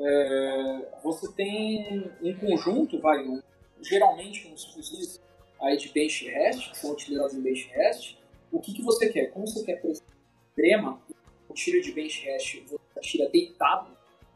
É, 0.00 0.88
você 1.02 1.32
tem 1.32 2.10
um 2.22 2.36
conjunto, 2.36 3.00
vai, 3.00 3.26
um, 3.26 3.40
geralmente 3.80 4.48
uns 4.48 4.64
fuzis 4.72 5.20
aí 5.60 5.76
de 5.76 5.88
bench 5.92 6.28
rest, 6.28 6.70
que 6.70 6.78
são 6.78 6.92
utilizados 6.92 7.34
em 7.34 7.40
bench 7.40 7.68
rest, 7.68 8.16
o 8.50 8.60
que, 8.60 8.72
que 8.72 8.82
você 8.82 9.08
quer? 9.08 9.26
Como 9.26 9.46
você 9.46 9.64
quer 9.64 9.80
pressão 9.80 10.06
extrema, 10.50 11.00
o 11.48 11.54
tiro 11.54 11.80
de 11.80 11.92
bench 11.92 12.24
rest 12.24 12.62
você 12.66 13.00
tira 13.00 13.28
deitado, 13.28 13.90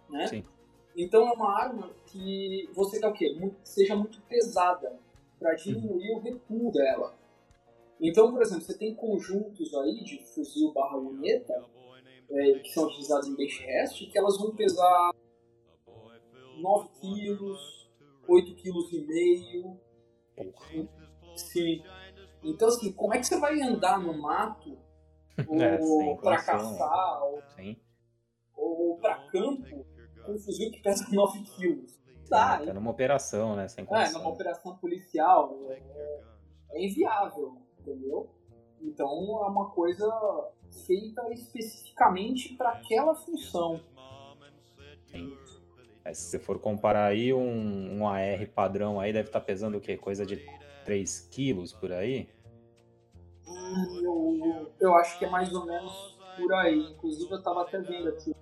né? 0.08 0.26
Sim. 0.28 0.44
Então 0.96 1.28
é 1.28 1.32
uma 1.32 1.58
arma 1.58 1.90
que 2.06 2.68
você 2.74 3.00
quer 3.00 3.08
o 3.08 3.12
quê? 3.12 3.34
Muito, 3.38 3.56
seja 3.64 3.96
muito 3.96 4.20
pesada 4.22 4.98
para 5.38 5.54
diminuir 5.54 6.12
o 6.12 6.20
recuo 6.20 6.70
dela. 6.70 7.16
Então, 8.00 8.32
por 8.32 8.42
exemplo, 8.42 8.64
você 8.64 8.76
tem 8.76 8.94
conjuntos 8.94 9.74
aí 9.74 10.02
de 10.04 10.18
fuzil 10.34 10.72
barra 10.72 10.96
luneta 10.96 11.64
é, 12.30 12.58
que 12.58 12.70
são 12.70 12.84
utilizados 12.84 13.28
em 13.28 13.36
bench 13.36 13.62
rest 13.62 14.10
que 14.10 14.18
elas 14.18 14.38
vão 14.38 14.54
pesar 14.54 15.12
9 16.58 16.88
quilos, 17.00 17.90
8 18.28 18.54
quilos 18.56 18.92
e 18.92 19.00
meio. 19.00 19.80
Sim. 21.36 21.82
Então, 22.42 22.68
assim, 22.68 22.92
como 22.92 23.14
é 23.14 23.18
que 23.18 23.26
você 23.26 23.38
vai 23.38 23.60
andar 23.60 24.00
no 24.00 24.20
mato 24.20 24.76
ou 25.48 25.62
é, 25.62 26.16
para 26.16 26.42
caçar 26.42 27.22
ou, 27.24 27.42
ou 28.56 28.98
para 28.98 29.26
campo 29.28 29.86
um 30.28 30.38
fuzil 30.38 30.70
que 30.70 30.80
pesa 30.80 31.06
9 31.12 31.42
quilos? 31.42 32.00
Tá, 32.28 32.60
é, 32.62 32.66
tá 32.66 32.74
numa 32.74 32.90
operação, 32.90 33.56
né? 33.56 33.68
Sem 33.68 33.86
é, 33.90 34.10
numa 34.10 34.28
operação 34.28 34.76
policial. 34.76 35.58
É, 35.68 36.20
é 36.72 36.84
inviável 36.84 37.62
entendeu? 37.82 38.30
Então 38.80 39.08
é 39.44 39.48
uma 39.48 39.70
coisa 39.70 40.08
feita 40.86 41.22
especificamente 41.32 42.54
para 42.54 42.70
aquela 42.70 43.14
função. 43.14 43.80
Sim. 45.06 45.36
É, 46.04 46.14
se 46.14 46.22
você 46.22 46.38
for 46.38 46.58
comparar 46.58 47.06
aí 47.06 47.32
um, 47.32 47.98
um 47.98 48.08
AR 48.08 48.48
padrão 48.54 48.98
aí, 48.98 49.12
deve 49.12 49.28
estar 49.28 49.40
tá 49.40 49.46
pesando 49.46 49.78
o 49.78 49.80
quê? 49.80 49.96
Coisa 49.96 50.26
de 50.26 50.44
3 50.84 51.28
quilos 51.30 51.72
por 51.72 51.92
aí? 51.92 52.28
Hum, 53.46 54.00
eu, 54.02 54.72
eu 54.80 54.94
acho 54.96 55.18
que 55.18 55.24
é 55.24 55.30
mais 55.30 55.52
ou 55.52 55.64
menos 55.66 56.18
por 56.36 56.52
aí. 56.54 56.92
Inclusive 56.92 57.30
eu 57.30 57.38
estava 57.38 57.62
até 57.62 57.78
vendo 57.78 58.08
aqui 58.08 58.34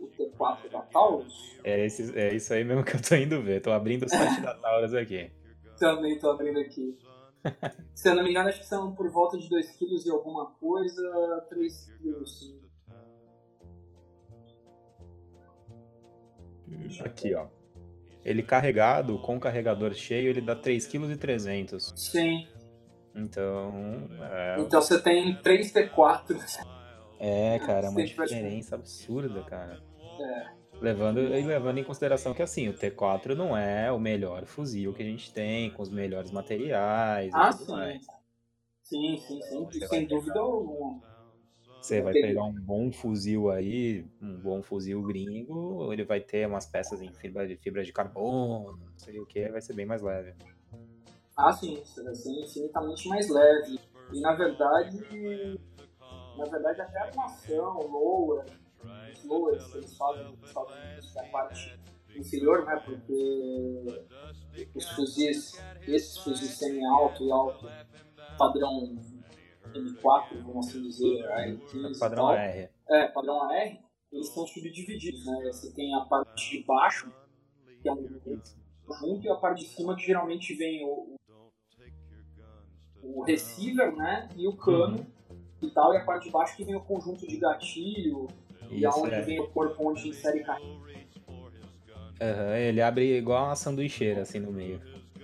o 0.00 0.08
T4 0.08 0.70
da 0.70 0.80
Taurus. 0.82 1.58
É, 1.62 1.84
esse, 1.84 2.16
é 2.18 2.34
isso 2.34 2.52
aí 2.52 2.64
mesmo 2.64 2.82
que 2.84 2.96
eu 2.96 3.02
tô 3.02 3.14
indo 3.14 3.42
ver. 3.42 3.60
Tô 3.60 3.72
abrindo 3.72 4.04
o 4.04 4.08
site 4.08 4.40
da 4.40 4.54
Taurus 4.54 4.94
aqui. 4.94 5.30
Também 5.78 6.18
tô 6.18 6.30
abrindo 6.30 6.58
aqui. 6.60 6.96
Se 7.94 8.08
eu 8.08 8.14
não 8.14 8.24
me 8.24 8.30
engano, 8.30 8.48
acho 8.48 8.60
que 8.60 8.66
são 8.66 8.94
por 8.94 9.10
volta 9.10 9.38
de 9.38 9.48
2 9.48 9.76
kg 9.76 10.06
e 10.06 10.10
alguma 10.10 10.46
coisa, 10.52 11.46
3 11.48 11.92
kg. 11.98 12.64
Aqui, 17.04 17.34
ó. 17.34 17.46
Ele 18.24 18.42
carregado, 18.42 19.18
com 19.18 19.38
carregador 19.38 19.92
cheio, 19.92 20.30
ele 20.30 20.40
dá 20.40 20.56
3,3 20.56 21.44
kg. 21.44 21.78
Sim. 21.94 22.48
Então. 23.14 24.08
É... 24.32 24.56
Então 24.60 24.80
você 24.80 25.00
tem 25.00 25.36
3 25.42 25.72
T4. 25.72 26.73
É, 27.18 27.58
cara, 27.60 27.86
é 27.86 27.90
uma 27.90 28.04
diferença 28.04 28.74
absurda, 28.74 29.42
cara. 29.42 29.82
É. 30.20 30.64
Levando, 30.80 31.20
e 31.20 31.42
levando 31.42 31.78
em 31.78 31.84
consideração 31.84 32.34
que 32.34 32.42
assim, 32.42 32.68
o 32.68 32.74
T4 32.74 33.34
não 33.34 33.56
é 33.56 33.90
o 33.90 33.98
melhor 33.98 34.44
fuzil 34.44 34.92
que 34.92 35.02
a 35.02 35.06
gente 35.06 35.32
tem, 35.32 35.70
com 35.70 35.82
os 35.82 35.88
melhores 35.88 36.30
materiais 36.30 37.32
ah, 37.34 37.52
sim. 37.52 37.70
Mais. 37.70 38.06
Sim, 38.82 39.16
sim, 39.16 39.40
sim, 39.42 39.68
então, 39.72 39.88
sem 39.88 40.06
dúvida 40.06 40.38
alguma. 40.40 41.00
Você 41.80 42.00
vai 42.00 42.14
pegar 42.14 42.44
um 42.44 42.52
bom 42.52 42.90
fuzil 42.90 43.50
aí, 43.50 44.06
um 44.20 44.38
bom 44.38 44.62
fuzil 44.62 45.02
gringo, 45.02 45.92
ele 45.92 46.02
vai 46.02 46.18
ter 46.18 46.46
umas 46.46 46.66
peças 46.66 47.02
em 47.02 47.12
fibra 47.12 47.46
de, 47.46 47.56
fibra 47.56 47.84
de 47.84 47.92
carbono, 47.92 48.78
não 48.78 48.98
sei 48.98 49.20
o 49.20 49.26
que, 49.26 49.48
vai 49.48 49.60
ser 49.60 49.74
bem 49.74 49.84
mais 49.84 50.00
leve. 50.00 50.32
Ah, 51.36 51.52
sim, 51.52 51.82
vai 52.02 52.14
ser 52.14 52.30
infinitamente 52.30 53.08
mais 53.08 53.28
leve. 53.28 53.78
E 54.12 54.20
na 54.20 54.34
verdade, 54.34 54.98
na 56.36 56.44
verdade 56.44 56.80
até 56.80 56.98
a 56.98 57.04
armação, 57.04 57.78
lower, 57.86 58.44
flores 59.22 59.64
que 59.64 59.78
eles 59.78 59.96
fazem 59.96 60.38
é 61.16 61.20
a 61.20 61.30
parte 61.30 61.78
inferior, 62.16 62.64
né? 62.64 62.76
Porque 62.84 64.06
os 64.74 64.88
fuzis, 64.90 65.62
esses 65.82 66.18
fuzis 66.18 66.50
semi-alto 66.50 67.24
e 67.24 67.32
alto, 67.32 67.66
padrão 68.38 68.96
M4, 69.72 70.42
vamos 70.42 70.68
assim 70.68 70.82
dizer, 70.82 71.26
AR-15 71.26 71.98
Padrão 71.98 72.26
tal, 72.26 72.36
R. 72.36 72.68
é, 72.88 73.08
padrão 73.08 73.42
AR, 73.42 73.78
eles 74.12 74.28
estão 74.28 74.46
subdivididos, 74.46 75.26
né? 75.26 75.42
Você 75.46 75.72
tem 75.72 75.94
a 75.94 76.00
parte 76.04 76.50
de 76.50 76.64
baixo, 76.64 77.12
que 77.82 77.88
é 77.88 77.92
um 77.92 78.06
conjunto, 78.86 79.24
e 79.24 79.28
a 79.28 79.36
parte 79.36 79.64
de 79.64 79.68
cima, 79.70 79.96
que 79.96 80.02
geralmente 80.02 80.54
vem 80.54 80.84
o, 80.84 81.16
o 83.02 83.22
receiver, 83.24 83.94
né? 83.96 84.28
E 84.36 84.46
o 84.46 84.56
cano 84.56 85.04
e 85.66 85.70
tal, 85.70 85.92
e 85.94 85.96
a 85.96 86.04
parte 86.04 86.24
de 86.24 86.30
baixo 86.30 86.56
que 86.56 86.64
vem 86.64 86.74
o 86.74 86.80
conjunto 86.80 87.26
de 87.26 87.36
gatilho, 87.36 88.28
e 88.70 88.78
Isso, 88.84 88.88
aonde 88.88 89.14
é. 89.14 89.20
vem 89.22 89.40
o 89.40 89.48
corpo 89.48 89.90
onde 89.90 90.08
insere 90.08 90.42
carrinho. 90.42 90.82
Aham, 92.20 92.56
ele 92.56 92.80
abre 92.80 93.18
igual 93.18 93.46
uma 93.46 93.56
sanduicheira, 93.56 94.22
assim, 94.22 94.38
no 94.38 94.52
meio. 94.52 94.80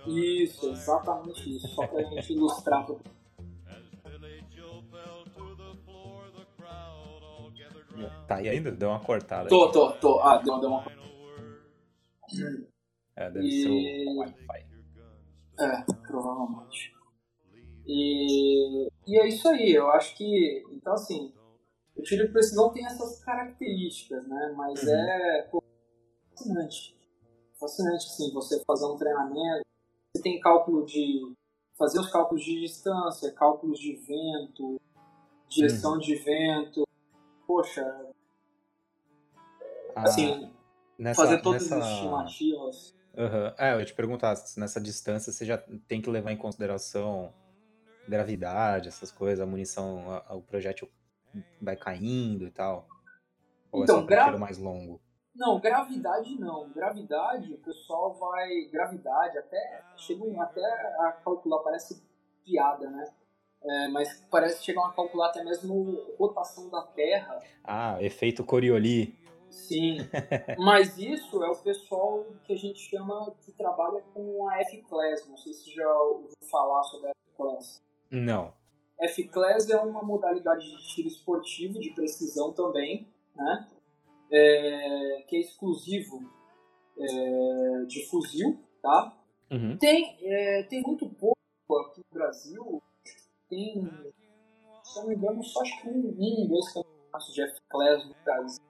Isso, 0.06 0.70
exatamente 0.70 1.56
isso, 1.56 1.68
só 1.68 1.86
pra 1.86 2.02
gente 2.02 2.32
ilustrar. 2.32 2.86
Tá 8.26 8.36
aí 8.36 8.48
ainda? 8.48 8.70
Deu 8.70 8.88
uma 8.88 9.00
cortada. 9.00 9.48
Tô, 9.48 9.70
tô, 9.70 9.92
tô. 9.92 10.20
Ah, 10.20 10.38
deu, 10.38 10.58
deu 10.60 10.70
uma. 10.70 10.84
É, 13.16 13.30
deve 13.30 13.46
E- 13.46 13.62
ser 13.62 13.68
o 14.08 14.18
Wi-Fi. 14.18 14.66
É, 15.58 15.82
provavelmente. 16.06 16.94
E, 17.92 18.88
e 19.04 19.18
é 19.18 19.26
isso 19.26 19.48
aí, 19.48 19.72
eu 19.72 19.90
acho 19.90 20.16
que. 20.16 20.64
Então, 20.70 20.92
assim, 20.92 21.32
o 21.96 22.02
tiro 22.02 22.24
de 22.24 22.32
precisão 22.32 22.72
tem 22.72 22.86
essas 22.86 23.18
características, 23.24 24.28
né? 24.28 24.54
Mas 24.56 24.80
Uhum. 24.84 24.94
é 24.94 25.42
pô, 25.50 25.60
fascinante. 26.30 26.96
Fascinante, 27.58 28.06
assim, 28.06 28.32
você 28.32 28.62
fazer 28.64 28.86
um 28.86 28.96
treinamento. 28.96 29.64
Você 30.14 30.22
tem 30.22 30.38
cálculo 30.38 30.86
de. 30.86 31.32
fazer 31.76 31.98
os 31.98 32.10
cálculos 32.12 32.44
de 32.44 32.60
distância, 32.60 33.32
cálculos 33.32 33.80
de 33.80 33.96
vento, 33.96 34.80
direção 35.48 35.98
de 35.98 36.14
vento. 36.14 36.86
Poxa, 37.44 37.84
Ah, 39.96 40.02
assim, 40.02 40.52
nessa, 40.96 41.22
fazer 41.22 41.42
todas 41.42 41.62
nessa... 41.62 41.78
as 41.78 41.90
estimativas. 41.94 42.94
Aham. 43.18 43.54
É, 43.58 43.74
eu 43.74 43.80
ia 43.80 43.84
te 43.84 43.94
perguntar, 43.94 44.34
nessa 44.56 44.80
distância 44.80 45.32
você 45.32 45.44
já 45.44 45.58
tem 45.88 46.00
que 46.00 46.08
levar 46.08 46.30
em 46.30 46.36
consideração 46.36 47.34
gravidade, 48.10 48.88
essas 48.88 49.10
coisas, 49.12 49.40
a 49.40 49.46
munição, 49.46 50.10
a- 50.10 50.24
a- 50.28 50.34
o 50.36 50.42
projétil 50.42 50.88
vai 51.62 51.76
caindo 51.76 52.44
e 52.46 52.50
tal? 52.50 52.86
Ou 53.72 53.84
Então, 53.84 53.98
é 53.98 54.00
só 54.00 54.06
pra 54.06 54.28
gra- 54.30 54.38
mais 54.38 54.58
longo? 54.58 55.00
Não, 55.34 55.60
gravidade 55.60 56.38
não. 56.38 56.68
Gravidade, 56.70 57.54
o 57.54 57.58
pessoal 57.58 58.12
vai. 58.14 58.48
Gravidade, 58.72 59.38
até. 59.38 59.82
Chegam 59.96 60.38
até 60.42 60.60
a 61.06 61.12
calcular, 61.24 61.60
parece 61.62 62.02
piada, 62.44 62.90
né? 62.90 63.04
É, 63.62 63.88
mas 63.88 64.26
parece 64.30 64.64
chegar 64.64 64.86
a 64.88 64.92
calcular 64.92 65.28
até 65.28 65.44
mesmo 65.44 66.14
rotação 66.18 66.68
da 66.68 66.82
Terra. 66.82 67.38
Ah, 67.62 68.02
efeito 68.02 68.42
Coriolis. 68.44 69.14
Sim. 69.50 69.98
mas 70.58 70.96
isso 70.98 71.42
é 71.42 71.48
o 71.48 71.56
pessoal 71.56 72.24
que 72.44 72.52
a 72.52 72.56
gente 72.56 72.78
chama 72.80 73.32
que 73.40 73.52
trabalha 73.52 74.02
com 74.14 74.48
a 74.48 74.60
F-Class. 74.62 75.28
Não 75.28 75.36
sei 75.36 75.52
se 75.52 75.72
já 75.74 75.88
ouviu 75.92 76.30
falar 76.50 76.82
sobre 76.84 77.08
a 77.08 77.10
F-Class. 77.10 77.82
Não. 78.10 78.52
F-Class 79.00 79.70
é 79.70 79.76
uma 79.78 80.02
modalidade 80.02 80.68
de 80.68 80.88
tiro 80.88 81.08
esportivo 81.08 81.78
de 81.78 81.90
precisão 81.90 82.52
também, 82.52 83.08
né? 83.34 83.68
É, 84.30 85.24
que 85.26 85.36
é 85.36 85.40
exclusivo 85.40 86.30
é, 86.98 87.84
de 87.86 88.06
fuzil, 88.06 88.58
tá? 88.82 89.16
Uhum. 89.50 89.76
Tem, 89.78 90.16
é, 90.22 90.62
tem 90.64 90.82
muito 90.82 91.08
pouco 91.08 91.36
aqui 91.88 92.00
no 92.00 92.18
Brasil. 92.18 92.82
Tem, 93.48 93.74
se 94.84 95.00
não 95.00 95.08
me 95.08 95.14
engano, 95.14 95.42
só 95.42 95.62
acho 95.62 95.82
que 95.82 95.88
um, 95.88 96.14
um 96.18 96.46
dois 96.46 96.72
campeonatos 96.72 97.34
de 97.34 97.42
F-Class 97.42 98.06
no 98.06 98.14
Brasil. 98.24 98.64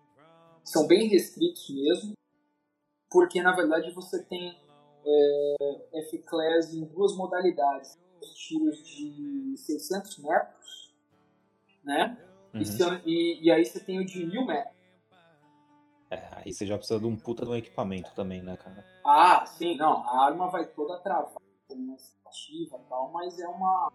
São 0.65 0.87
bem 0.87 1.09
restritos 1.09 1.69
mesmo, 1.71 2.13
porque 3.11 3.43
na 3.43 3.53
verdade 3.53 3.91
você 3.93 4.23
tem 4.25 4.57
é, 5.05 5.99
F-Class 6.09 6.73
em 6.73 6.85
duas 6.85 7.17
modalidades. 7.17 7.99
Os 8.21 8.35
tiros 8.35 8.83
de 8.85 9.55
600 9.57 10.19
metros, 10.19 10.95
né? 11.85 12.19
uhum. 12.55 13.01
E, 13.07 13.47
e- 13.47 13.51
aí 13.51 13.65
você 13.65 13.81
tem 13.81 13.99
o 14.01 14.05
de 14.05 14.27
1000 14.27 14.45
metros. 14.45 14.75
É, 16.11 16.29
aí 16.33 16.53
você 16.53 16.67
já 16.67 16.77
precisa 16.77 16.99
de 16.99 17.07
um 17.07 17.17
puta 17.17 17.45
de 17.45 17.51
um 17.51 17.55
equipamento 17.55 18.13
também, 18.15 18.43
né, 18.43 18.57
cara? 18.57 18.85
Ah, 19.05 19.47
sim, 19.47 19.77
não. 19.77 20.07
A 20.09 20.27
arma 20.27 20.49
vai 20.49 20.67
toda 20.67 20.99
travada, 20.99 21.41
tem 21.69 21.79
uma 21.79 21.95
estativa 21.95 22.77
e 22.77 22.89
tal, 22.89 23.11
mas 23.13 23.39
é 23.39 23.47
uma, 23.47 23.93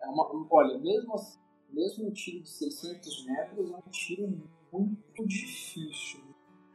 é 0.00 0.06
uma. 0.06 0.46
Olha, 0.50 0.78
mesmo, 0.78 1.14
assim, 1.14 1.38
mesmo 1.68 2.06
um 2.06 2.12
tiro 2.12 2.40
de 2.42 2.48
600 2.48 3.26
metros 3.26 3.70
é 3.72 3.76
um 3.76 3.90
tiro 3.90 4.28
muito 4.72 5.26
difícil. 5.26 6.22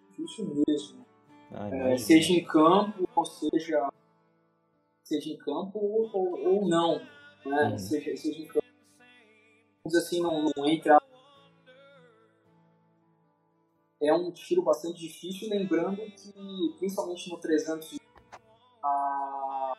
Difícil 0.10 0.64
mesmo. 0.68 1.06
Ah, 1.52 1.70
É, 1.74 1.98
seja 1.98 2.34
em 2.34 2.44
campo, 2.44 3.08
ou 3.16 3.26
seja. 3.26 3.88
Seja 5.06 5.30
em 5.30 5.38
campo 5.38 5.78
ou, 5.78 6.10
ou, 6.12 6.56
ou 6.56 6.68
não. 6.68 7.00
Né? 7.46 7.70
Uhum. 7.70 7.78
Seja, 7.78 8.18
seja 8.18 8.42
em 8.42 8.48
campo. 8.48 8.66
Vamos 9.84 9.94
dizer 9.94 10.00
assim, 10.00 10.20
não, 10.20 10.52
não 10.58 10.66
entra. 10.66 11.00
É 14.02 14.12
um 14.12 14.32
tiro 14.32 14.64
bastante 14.64 15.00
difícil, 15.00 15.48
lembrando 15.50 15.98
que, 15.98 16.76
principalmente 16.80 17.30
no 17.30 17.38
300, 17.38 18.00
a 18.84 19.74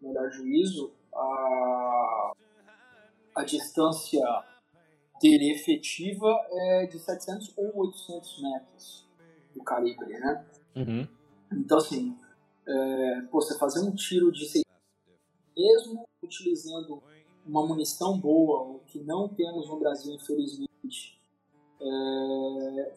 melhor 0.00 0.28
juízo, 0.32 0.92
a, 1.14 2.32
a 3.36 3.44
distância 3.44 4.24
dele 5.20 5.52
efetiva 5.52 6.28
é 6.50 6.86
de 6.86 6.98
700 6.98 7.52
ou 7.56 7.78
800 7.78 8.42
metros 8.42 9.08
do 9.54 9.62
calibre, 9.62 10.18
né? 10.18 10.44
Uhum. 10.74 11.08
Então, 11.52 11.78
assim, 11.78 12.18
é, 12.66 13.20
pô, 13.30 13.40
você 13.40 13.58
fazer 13.58 13.80
um 13.80 13.94
tiro 13.94 14.32
de 14.32 14.46
600, 14.46 14.64
mesmo 15.56 16.08
utilizando 16.22 17.02
uma 17.46 17.66
munição 17.66 18.18
boa, 18.18 18.62
o 18.62 18.80
que 18.86 18.98
não 19.00 19.28
temos 19.28 19.68
no 19.68 19.78
Brasil, 19.78 20.14
infelizmente. 20.14 21.20
é, 21.80 22.94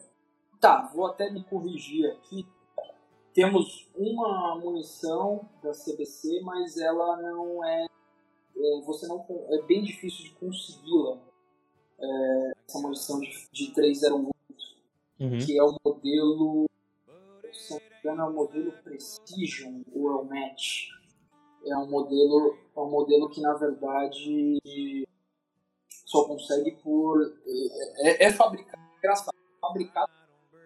tá, 0.60 0.90
vou 0.94 1.06
até 1.06 1.30
me 1.30 1.44
corrigir 1.44 2.06
aqui. 2.10 2.46
Temos 3.34 3.88
uma 3.94 4.56
munição 4.58 5.48
da 5.62 5.70
CBC, 5.72 6.40
mas 6.42 6.76
ela 6.78 7.16
não 7.20 7.64
é. 7.64 7.86
é, 8.56 8.80
você 8.84 9.06
não 9.06 9.24
é 9.50 9.62
bem 9.62 9.82
difícil 9.84 10.24
de 10.24 10.30
consegui-la. 10.32 11.18
é, 12.00 12.52
essa 12.66 12.78
munição 12.80 13.20
de, 13.20 13.30
de 13.52 13.70
301 13.72 14.30
Uhum. 15.20 15.38
que 15.38 15.58
é 15.58 15.62
o 15.64 15.74
modelo. 15.84 16.66
Se 17.58 17.72
não 17.74 17.80
me 17.80 17.86
engano, 17.98 18.22
é 18.22 18.24
o 18.26 18.32
modelo 18.32 18.72
Precision 18.82 19.82
ou 19.92 20.10
é 20.10 20.14
o 20.14 20.24
Match. 20.24 20.88
É 21.66 21.76
um 21.76 21.90
modelo, 21.90 22.56
é 22.76 22.80
um 22.80 22.90
modelo 22.90 23.28
que 23.28 23.40
na 23.40 23.54
verdade 23.54 25.06
só 26.06 26.24
consegue 26.24 26.72
por. 26.82 27.20
É, 27.98 28.26
é 28.26 28.32
fabricado. 28.32 28.82
Engraçado, 28.98 29.34
fabricado. 29.60 30.10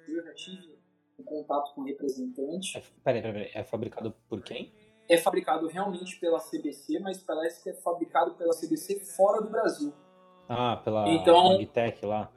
Eu 0.07 0.23
já 0.25 0.35
tive 0.35 0.79
um 1.19 1.25
contato 1.25 1.75
com 1.75 1.81
o 1.81 1.85
representante. 1.85 2.77
É, 2.79 2.83
peraí, 3.03 3.23
peraí. 3.23 3.51
É 3.55 3.65
fabricado 3.65 4.15
por 4.29 4.43
quem? 4.43 4.73
É 5.09 5.17
fabricado 5.17 5.67
realmente 5.67 6.19
pela 6.21 6.39
CBC, 6.39 6.99
mas 7.01 7.23
parece 7.23 7.63
que 7.63 7.71
é 7.71 7.75
fabricado 7.75 8.35
pela 8.35 8.53
CBC 8.55 9.01
fora 9.01 9.41
do 9.43 9.51
Brasil. 9.51 9.93
Ah, 10.49 10.77
pela 10.77 11.09
Então- 11.09 11.51
Magtech 11.59 12.05
lá. 12.07 12.31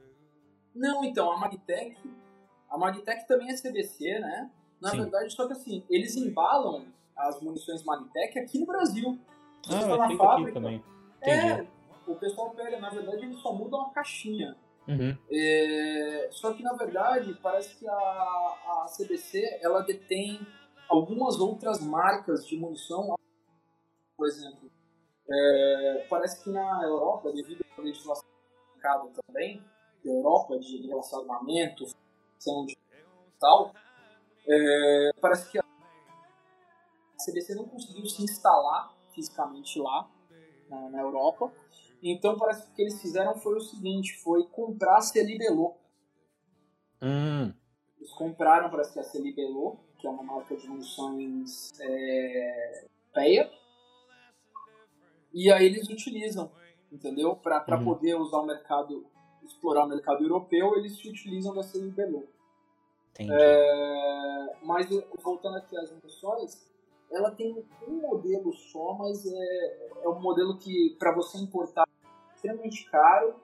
Não, 0.74 1.04
então, 1.06 1.32
a 1.32 1.38
Magtech. 1.38 1.96
A 2.69 2.78
Magtech 2.78 3.28
também 3.28 3.49
é 3.49 3.56
CBC, 3.56 4.19
né? 4.19 4.51
Na 4.82 4.89
Sim. 4.91 4.97
verdade, 5.01 5.34
só 5.34 5.47
que 5.47 5.54
assim, 5.54 5.84
eles 5.89 6.15
embalam 6.15 6.86
as 7.15 7.41
munições 7.41 7.84
Magtech 7.84 8.38
aqui 8.39 8.60
no 8.60 8.65
Brasil. 8.65 9.17
Se 9.63 9.69
você 9.71 9.91
Ah, 9.91 9.95
é 9.95 9.97
na 9.97 10.17
fábrica, 10.17 10.54
também. 10.54 10.84
é, 11.21 11.54
Entendi. 11.54 11.69
o 12.08 12.15
pessoal 12.15 12.51
pega, 12.51 12.80
na 12.80 12.89
verdade, 12.89 13.23
eles 13.25 13.38
só 13.39 13.54
mudam 13.54 13.82
a 13.82 13.89
caixinha. 13.91 14.56
Uhum. 14.88 15.17
É, 15.32 16.28
só 16.32 16.54
que, 16.54 16.62
na 16.62 16.73
verdade, 16.73 17.34
parece 17.41 17.75
que 17.78 17.88
a, 17.88 17.93
a 17.93 18.86
CBC, 18.95 19.60
ela 19.62 19.82
detém 19.82 20.39
algumas 20.88 21.39
outras 21.39 21.80
marcas 21.82 22.45
de 22.45 22.56
munição. 22.58 23.15
Por 24.15 24.28
exemplo, 24.28 24.69
é, 25.28 26.06
parece 26.10 26.43
que 26.43 26.51
na 26.51 26.84
Europa, 26.84 27.32
devido 27.32 27.65
à 27.78 27.82
legislação 27.82 28.23
também, 29.28 29.63
Europa, 30.04 30.60
de 30.60 30.86
relação 30.86 31.21
ao 31.21 31.32
armamento, 31.32 31.86
de 32.65 32.77
tal, 33.39 33.73
é, 34.47 35.12
parece 35.19 35.51
que 35.51 35.58
a 35.60 35.63
CBC 37.25 37.55
não 37.55 37.65
conseguiu 37.67 38.05
se 38.05 38.23
instalar 38.23 38.95
fisicamente 39.13 39.79
lá, 39.79 40.10
na, 40.69 40.89
na 40.89 41.01
Europa. 41.01 41.51
Então 42.01 42.38
parece 42.38 42.65
que 42.67 42.71
o 42.71 42.75
que 42.75 42.81
eles 42.84 43.01
fizeram 43.01 43.36
foi 43.36 43.55
o 43.55 43.62
seguinte, 43.62 44.15
foi 44.17 44.47
comprar 44.49 44.97
a 44.97 45.01
Celibelô. 45.01 45.75
Hum, 47.01 47.53
Eles 47.97 48.12
compraram, 48.13 48.69
parece 48.69 48.93
que 48.93 48.99
a 48.99 49.03
Celibelô, 49.03 49.77
que 49.97 50.05
é 50.08 50.10
uma 50.10 50.23
marca 50.23 50.55
de 50.55 50.67
munições 50.67 51.71
é. 51.79 52.86
E 55.34 55.51
aí 55.51 55.65
eles 55.65 55.89
utilizam, 55.89 56.51
entendeu? 56.91 57.36
Para 57.36 57.65
Uhum. 57.77 57.84
poder 57.86 58.15
usar 58.15 58.38
o 58.39 58.45
mercado, 58.45 59.05
explorar 59.43 59.86
o 59.86 59.89
mercado 59.89 60.23
europeu, 60.23 60.75
eles 60.77 60.97
se 60.97 61.10
utilizam 61.10 61.53
da 61.53 61.63
Celibelô. 61.63 62.23
Entendi. 63.15 63.34
É, 63.34 64.58
mas 64.62 64.88
voltando 65.23 65.58
aqui 65.58 65.78
às 65.78 65.91
munições, 65.91 66.69
ela 67.12 67.32
tem 67.32 67.63
um 67.88 68.01
modelo 68.01 68.51
só, 68.54 68.93
mas 68.93 69.25
é, 69.25 69.89
é 70.04 70.10
um 70.10 70.19
modelo 70.19 70.58
que 70.58 70.95
para 70.99 71.13
você 71.13 71.38
importar 71.38 71.88
é 71.88 72.36
extremamente 72.36 72.89
caro 72.89 73.36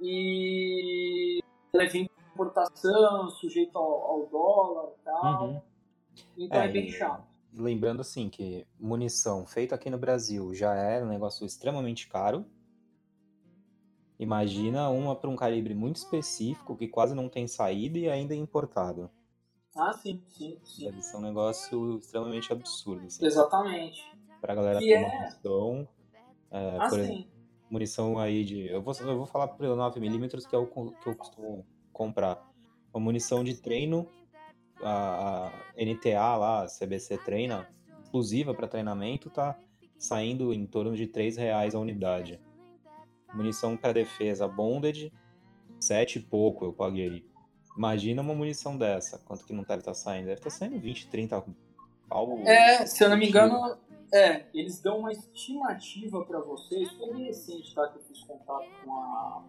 e 0.00 1.40
ela 1.72 1.88
vem 1.88 2.06
com 2.06 2.22
importação, 2.34 3.30
sujeito 3.30 3.76
ao, 3.76 4.04
ao 4.04 4.26
dólar 4.26 4.92
e 4.92 5.04
tal. 5.04 5.44
Uhum. 5.44 5.62
Então 6.38 6.60
é, 6.60 6.66
É, 6.66 6.68
bem 6.68 6.88
chato. 6.88 7.24
Lembrando 7.52 8.00
assim 8.00 8.28
que 8.28 8.66
munição 8.78 9.46
feita 9.46 9.74
aqui 9.74 9.90
no 9.90 9.98
Brasil 9.98 10.54
já 10.54 10.74
é 10.74 11.02
um 11.02 11.08
negócio 11.08 11.44
extremamente 11.46 12.08
caro. 12.08 12.44
Imagina 14.18 14.88
uma 14.90 15.16
para 15.16 15.28
um 15.28 15.36
calibre 15.36 15.74
muito 15.74 15.96
específico 15.96 16.76
que 16.76 16.86
quase 16.88 17.14
não 17.14 17.28
tem 17.28 17.46
saída 17.48 17.98
e 17.98 18.08
ainda 18.08 18.34
é 18.34 18.36
importado. 18.36 19.10
Ah, 19.76 19.92
sim, 19.92 20.22
sim, 20.28 20.56
sim. 20.64 20.84
Deve 20.84 21.02
ser 21.02 21.16
um 21.16 21.20
negócio 21.20 21.98
extremamente 21.98 22.52
absurdo. 22.52 23.06
Assim, 23.06 23.24
Exatamente. 23.26 24.04
pra 24.40 24.54
galera 24.54 24.78
Que 24.78 24.92
é- 24.92 24.98
uma 24.98 25.24
noção. 25.24 25.88
É, 26.50 26.78
Ah, 26.78 26.88
por 26.88 27.00
exemplo, 27.00 27.26
munição 27.68 28.18
aí 28.18 28.44
de. 28.44 28.68
Eu 28.68 28.80
vou, 28.80 28.94
eu 29.00 29.16
vou 29.16 29.26
falar 29.26 29.48
pelo 29.48 29.74
9mm, 29.76 30.46
que 30.48 30.54
é 30.54 30.58
o 30.58 30.66
que 30.66 31.08
eu 31.08 31.16
costumo 31.16 31.66
comprar. 31.92 32.40
Uma 32.92 33.00
munição 33.00 33.42
de 33.42 33.56
treino, 33.56 34.06
a, 34.80 35.48
a 35.48 35.52
NTA 35.76 36.36
lá, 36.36 36.62
a 36.62 36.68
CBC 36.68 37.18
treina, 37.18 37.68
exclusiva 38.04 38.54
para 38.54 38.68
treinamento, 38.68 39.28
tá 39.28 39.58
saindo 39.98 40.52
em 40.52 40.64
torno 40.66 40.94
de 40.94 41.08
3 41.08 41.36
reais 41.36 41.74
a 41.74 41.80
unidade. 41.80 42.38
Munição 43.34 43.76
para 43.76 43.92
defesa 43.92 44.46
bonded, 44.46 45.12
7 45.80 46.18
e 46.18 46.22
pouco 46.22 46.64
eu 46.64 46.72
paguei. 46.72 47.26
Imagina 47.76 48.22
uma 48.22 48.34
munição 48.34 48.78
dessa, 48.78 49.18
quanto 49.18 49.44
que 49.44 49.52
não 49.52 49.64
deve 49.64 49.80
estar 49.80 49.94
saindo? 49.94 50.26
Deve 50.26 50.38
estar 50.38 50.50
saindo 50.50 50.78
20, 50.78 51.08
30 51.08 51.44
algo. 52.08 52.42
É, 52.46 52.86
se 52.86 53.02
eu 53.02 53.08
não 53.08 53.16
me 53.16 53.28
engano, 53.28 53.76
é, 54.12 54.46
eles 54.54 54.80
dão 54.80 55.00
uma 55.00 55.12
estimativa 55.12 56.24
para 56.24 56.40
vocês, 56.40 56.90
foi 56.92 57.12
bem 57.12 57.24
recente, 57.24 57.74
tá, 57.74 57.88
que 57.88 57.98
eu 57.98 58.02
fiz 58.02 58.22
contato 58.22 58.66
com 58.84 58.92
a 58.92 59.44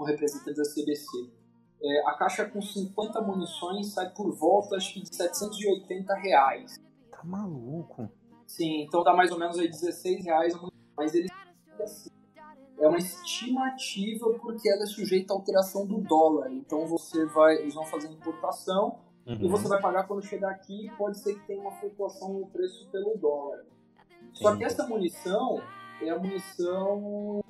com 0.00 0.04
representante 0.04 0.56
da 0.56 0.62
CBC. 0.62 1.30
É, 1.82 2.08
a 2.08 2.14
caixa 2.14 2.46
com 2.46 2.62
50 2.62 3.20
munições 3.20 3.92
sai 3.92 4.08
por 4.10 4.34
volta, 4.34 4.76
acho 4.76 4.94
que 4.94 5.02
de 5.02 5.14
780 5.14 6.14
reais. 6.14 6.80
Tá 7.10 7.22
maluco? 7.22 8.10
Sim, 8.46 8.82
então 8.82 9.04
dá 9.04 9.12
mais 9.14 9.30
ou 9.30 9.38
menos 9.38 9.58
aí 9.58 9.68
16 9.68 10.24
reais 10.24 10.54
a 10.54 10.56
munição. 10.56 10.80
Mas 10.96 11.14
eles 11.14 11.30
assim, 11.82 12.10
é 12.80 12.88
uma 12.88 12.98
estimativa 12.98 14.30
porque 14.40 14.68
ela 14.68 14.82
é 14.82 14.86
sujeita 14.86 15.32
à 15.32 15.36
alteração 15.36 15.86
do 15.86 15.98
dólar. 15.98 16.50
Então 16.52 16.86
você 16.86 17.24
vai, 17.26 17.56
eles 17.56 17.74
vão 17.74 17.84
fazer 17.86 18.08
a 18.08 18.12
importação 18.12 18.98
e 19.26 19.32
Uhum. 19.44 19.48
você 19.50 19.68
vai 19.68 19.80
pagar 19.80 20.06
quando 20.08 20.24
chegar 20.24 20.50
aqui 20.50 20.86
e 20.86 20.90
pode 20.96 21.18
ser 21.20 21.34
que 21.34 21.46
tenha 21.46 21.60
uma 21.60 21.72
flutuação 21.72 22.32
no 22.32 22.46
preço 22.46 22.88
pelo 22.90 23.16
dólar. 23.18 23.64
Só 24.32 24.56
que 24.56 24.64
essa 24.64 24.86
munição 24.86 25.62
é 26.00 26.08
a 26.10 26.18
munição, 26.18 27.42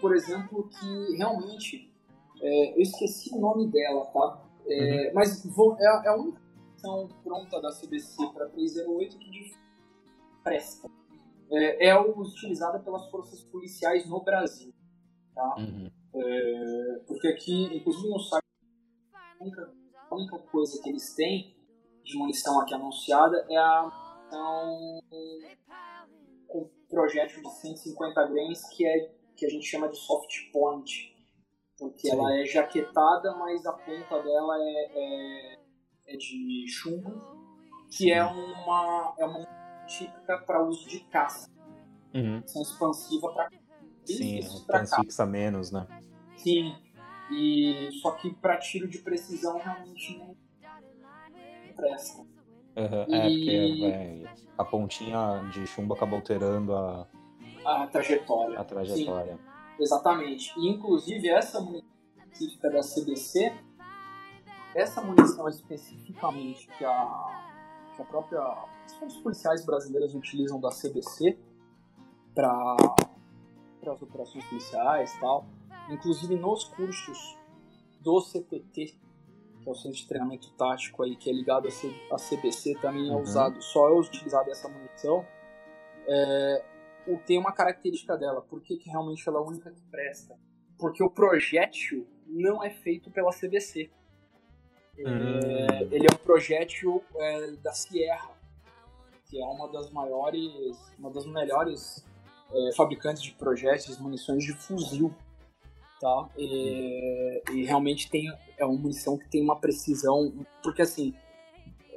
por 0.00 0.14
exemplo, 0.14 0.68
que 0.68 1.16
realmente 1.16 1.88
é, 2.42 2.74
eu 2.74 2.80
esqueci 2.80 3.34
o 3.34 3.38
nome 3.38 3.66
dela, 3.68 4.06
tá? 4.06 4.42
É, 4.66 5.12
Mas 5.12 5.44
vou- 5.44 5.76
é, 5.78 5.86
a- 5.86 6.02
é 6.06 6.08
a 6.08 6.16
única 6.16 6.40
munição 6.56 7.08
pronta 7.22 7.60
da 7.60 7.70
CBC 7.70 8.26
para 8.32 8.46
308 8.48 9.18
que 9.18 9.30
de 9.30 9.54
presta. 10.42 10.88
É, 11.52 11.88
é 11.88 12.00
utilizada 12.00 12.78
pelas 12.78 13.10
forças 13.10 13.42
policiais 13.44 14.08
no 14.08 14.22
Brasil, 14.22 14.72
tá? 15.34 15.56
Uhum. 15.58 15.90
É, 16.14 17.00
porque 17.06 17.28
aqui, 17.28 17.76
inclusive 17.76 18.08
no 18.08 18.20
site, 18.20 18.44
a 19.12 19.42
única, 19.42 19.72
a 20.10 20.14
única 20.14 20.38
coisa 20.38 20.80
que 20.82 20.88
eles 20.88 21.14
têm 21.14 21.56
de 22.04 22.16
munição 22.16 22.60
aqui 22.60 22.74
anunciada 22.74 23.46
é 23.48 23.56
a 23.56 23.82
munição 23.82 25.00
com 26.46 26.70
projétil 26.88 27.42
de 27.42 27.50
150 27.50 28.26
grains, 28.26 28.68
que, 28.70 28.86
é, 28.86 29.12
que 29.36 29.46
a 29.46 29.48
gente 29.48 29.66
chama 29.66 29.88
de 29.88 29.96
soft 29.96 30.52
point. 30.52 31.16
Porque 31.78 32.08
Sim. 32.08 32.16
ela 32.16 32.36
é 32.36 32.44
jaquetada, 32.44 33.34
mas 33.36 33.64
a 33.64 33.72
ponta 33.72 34.22
dela 34.22 34.56
é, 34.58 34.90
é, 34.92 35.58
é 36.08 36.16
de 36.16 36.66
chumbo, 36.68 37.10
que 37.90 38.12
é 38.12 38.22
uma, 38.22 39.14
é 39.18 39.24
uma 39.24 39.59
típica 39.90 40.38
para 40.38 40.62
uso 40.62 40.88
de 40.88 41.00
caça. 41.00 41.50
Uhum. 42.14 42.42
São 42.46 42.62
expansiva 42.62 43.32
para 43.32 43.48
Sim, 44.04 44.40
transfixa 44.66 45.26
menos, 45.26 45.70
né? 45.70 45.86
Sim. 46.36 46.74
E 47.30 47.90
só 48.00 48.12
que 48.12 48.32
para 48.34 48.56
tiro 48.58 48.88
de 48.88 48.98
precisão 48.98 49.58
realmente 49.58 50.18
não 50.18 50.34
presta. 51.76 52.20
Uhum. 52.20 53.14
É, 53.14 53.28
E- 53.28 53.36
porque 53.38 53.86
é, 53.86 54.34
a 54.58 54.64
pontinha 54.64 55.48
de 55.52 55.66
chumbo 55.66 55.94
acaba 55.94 56.16
alterando 56.16 56.74
a, 56.74 57.06
A 57.64 57.86
trajetória. 57.86 58.58
a 58.58 58.64
trajetória. 58.64 59.38
Exatamente. 59.78 60.52
E 60.58 60.68
inclusive 60.68 61.28
essa 61.28 61.60
munição 61.60 61.88
específica 62.26 62.70
da 62.70 62.80
CBC, 62.80 63.52
essa 64.74 65.00
munição 65.02 65.48
especificamente 65.48 66.68
que 66.78 66.84
a, 66.84 67.44
que 67.96 68.02
a 68.02 68.04
própria. 68.04 68.40
As 68.90 68.96
forças 68.98 69.18
policiais 69.22 69.64
brasileiras 69.64 70.14
utilizam 70.14 70.60
da 70.60 70.70
CBC 70.70 71.38
para 72.34 72.76
as 73.86 74.02
operações 74.02 74.44
policiais 74.46 75.16
tal. 75.20 75.46
Inclusive 75.88 76.34
nos 76.36 76.64
cursos 76.64 77.38
do 78.00 78.20
CTT, 78.20 78.96
que 79.62 79.68
é 79.68 79.70
o 79.70 79.74
Centro 79.74 79.98
de 79.98 80.06
Treinamento 80.08 80.50
Tático 80.52 81.02
aí, 81.02 81.14
que 81.16 81.30
é 81.30 81.32
ligado 81.32 81.68
à 81.68 81.70
C- 81.70 81.94
à 82.10 82.16
CBC, 82.16 82.74
também 82.80 83.08
é 83.08 83.12
Uhum. 83.14 83.20
usado, 83.22 83.62
só 83.62 83.88
é 83.88 83.92
utilizada 83.92 84.50
essa 84.50 84.68
munição. 84.68 85.24
É, 86.06 86.64
tem 87.26 87.38
uma 87.38 87.52
característica 87.52 88.16
dela. 88.16 88.40
Por 88.42 88.60
que, 88.60 88.76
realmente 88.86 89.26
ela 89.28 89.38
é 89.38 89.42
a 89.42 89.44
única 89.44 89.70
que 89.70 89.80
presta? 89.90 90.36
Porque 90.78 91.02
o 91.02 91.10
projétil 91.10 92.06
não 92.26 92.62
é 92.62 92.70
feito 92.70 93.10
pela 93.10 93.30
CBC. 93.32 93.90
É, 94.98 95.02
Hum. 95.08 95.88
ele 95.92 96.06
é 96.06 96.14
um 96.14 96.18
projétil 96.18 97.02
é, 97.16 97.52
da 97.52 97.72
Sierra, 97.72 98.30
que 99.30 99.40
é 99.40 99.46
uma 99.46 99.70
das 99.70 99.90
maiores, 99.90 100.76
uma 100.98 101.10
das 101.10 101.24
melhores 101.24 102.04
é, 102.52 102.72
fabricantes 102.74 103.22
de 103.22 103.32
projéteis, 103.32 103.98
munições 103.98 104.44
de 104.44 104.52
fuzil. 104.52 105.14
Tá? 106.00 106.28
E, 106.36 107.42
e 107.52 107.64
realmente 107.64 108.10
tem, 108.10 108.32
é 108.58 108.64
uma 108.64 108.76
munição 108.76 109.16
que 109.16 109.28
tem 109.28 109.42
uma 109.42 109.56
precisão. 109.56 110.32
Porque 110.62 110.82
assim, 110.82 111.14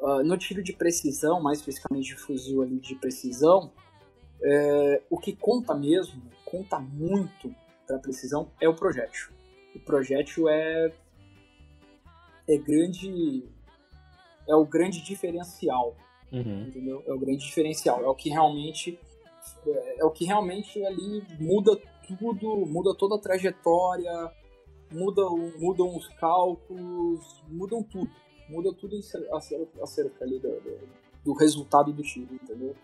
ah, 0.04 0.22
no 0.22 0.38
tiro 0.38 0.62
de 0.62 0.74
precisão, 0.74 1.42
mais 1.42 1.60
especificamente 1.60 2.08
de 2.08 2.16
fuzil 2.18 2.62
ali 2.62 2.78
de 2.78 2.94
precisão, 2.96 3.72
é, 4.42 5.02
o 5.10 5.18
que 5.18 5.34
conta 5.34 5.74
mesmo, 5.74 6.22
conta 6.44 6.78
muito 6.78 7.56
para 7.88 7.98
precisão, 8.00 8.52
é 8.60 8.68
o 8.68 8.76
projétil. 8.76 9.32
O 9.74 9.80
projétil 9.80 10.50
é 10.50 10.92
é 12.46 12.58
grande 12.58 13.48
é 14.46 14.54
o 14.54 14.66
grande 14.66 15.02
diferencial, 15.02 15.96
Uhum. 16.34 16.64
entendeu? 16.68 17.04
É 17.08 17.14
o 17.14 17.20
grande 17.20 17.46
diferencial, 17.46 18.04
é 18.04 18.08
o 18.08 18.16
que 18.16 18.30
realmente 18.30 19.00
é, 19.68 20.02
é 20.02 20.06
o 20.06 20.12
que 20.12 20.26
realmente 20.26 20.84
ali 20.86 21.24
muda 21.40 21.80
tudo, 22.08 22.66
muda 22.66 22.94
toda 22.96 23.16
a 23.16 23.20
trajetória, 23.20 24.32
muda 24.92 25.26
o- 25.28 25.60
mudam 25.60 25.96
os 25.96 26.08
cálculos, 26.16 27.42
mudam 27.48 27.84
tudo, 27.84 28.10
muda 28.50 28.74
tudo 28.74 28.98
acer- 28.98 29.28
acer- 29.34 29.68
acerca 29.82 30.24
ali 30.26 30.40
do, 30.40 30.50
do, 30.60 30.80
do 31.24 31.34
resultado 31.34 31.94
do 31.94 32.02
tiro, 32.04 32.34
entendeu? 32.34 32.76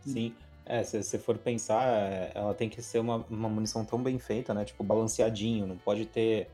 Sim. 0.00 0.34
É, 0.64 0.82
se 0.84 1.02
você 1.02 1.18
for 1.18 1.36
pensar, 1.38 1.84
é, 1.88 2.30
ela 2.34 2.54
tem 2.54 2.68
que 2.68 2.80
ser 2.82 2.98
uma, 3.00 3.24
uma 3.28 3.48
munição 3.48 3.84
tão 3.84 4.00
bem 4.02 4.18
feita, 4.18 4.54
né? 4.54 4.64
Tipo, 4.64 4.84
balanceadinho, 4.84 5.66
não 5.66 5.76
pode 5.76 6.06
ter 6.06 6.48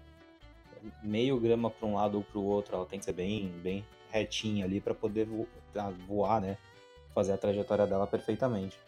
meio 1.03 1.39
grama 1.39 1.69
para 1.71 1.87
um 1.87 1.95
lado 1.95 2.17
ou 2.19 2.25
para 2.25 2.39
o 2.39 2.45
outro, 2.45 2.75
ela 2.77 2.87
tem 2.87 2.99
que 2.99 3.05
ser 3.05 3.13
bem, 3.13 3.49
bem 3.63 3.85
retinha 4.11 4.65
ali 4.65 4.81
para 4.81 4.95
poder 4.95 5.27
vo- 5.27 5.47
ah, 5.77 5.93
voar, 6.07 6.41
né? 6.41 6.57
Fazer 7.15 7.33
a 7.33 7.39
trajetória 7.39 7.87
dela 7.87 8.07
perfeitamente. 8.07 8.79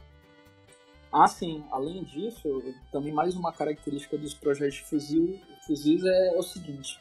Ah, 1.13 1.27
sim. 1.27 1.65
Além 1.71 2.05
disso, 2.05 2.63
também 2.93 3.13
mais 3.13 3.35
uma 3.35 3.53
característica 3.53 4.17
dos 4.17 4.33
projetos 4.35 4.77
de 4.77 4.85
fuzil, 4.85 5.41
fuzis 5.67 6.05
é, 6.05 6.33
o 6.37 6.43
seguinte. 6.43 7.01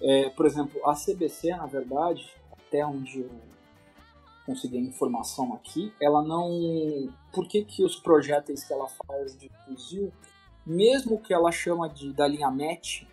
É, 0.00 0.28
por 0.30 0.46
exemplo, 0.46 0.80
a 0.88 0.94
CBC, 0.94 1.50
na 1.50 1.66
verdade, 1.66 2.30
até 2.52 2.84
onde 2.84 3.20
eu 3.20 3.30
consegui 4.44 4.76
a 4.78 4.80
informação 4.80 5.54
aqui, 5.54 5.92
ela 6.00 6.22
não... 6.22 7.12
Por 7.32 7.48
que, 7.48 7.64
que 7.64 7.82
os 7.82 7.96
projéteis 7.96 8.64
que 8.64 8.72
ela 8.72 8.88
faz 8.88 9.36
de 9.38 9.50
fuzil, 9.64 10.12
mesmo 10.66 11.18
que 11.20 11.32
ela 11.34 11.50
chama 11.50 11.88
de 11.88 12.12
da 12.12 12.28
linha 12.28 12.50
MET, 12.50 13.08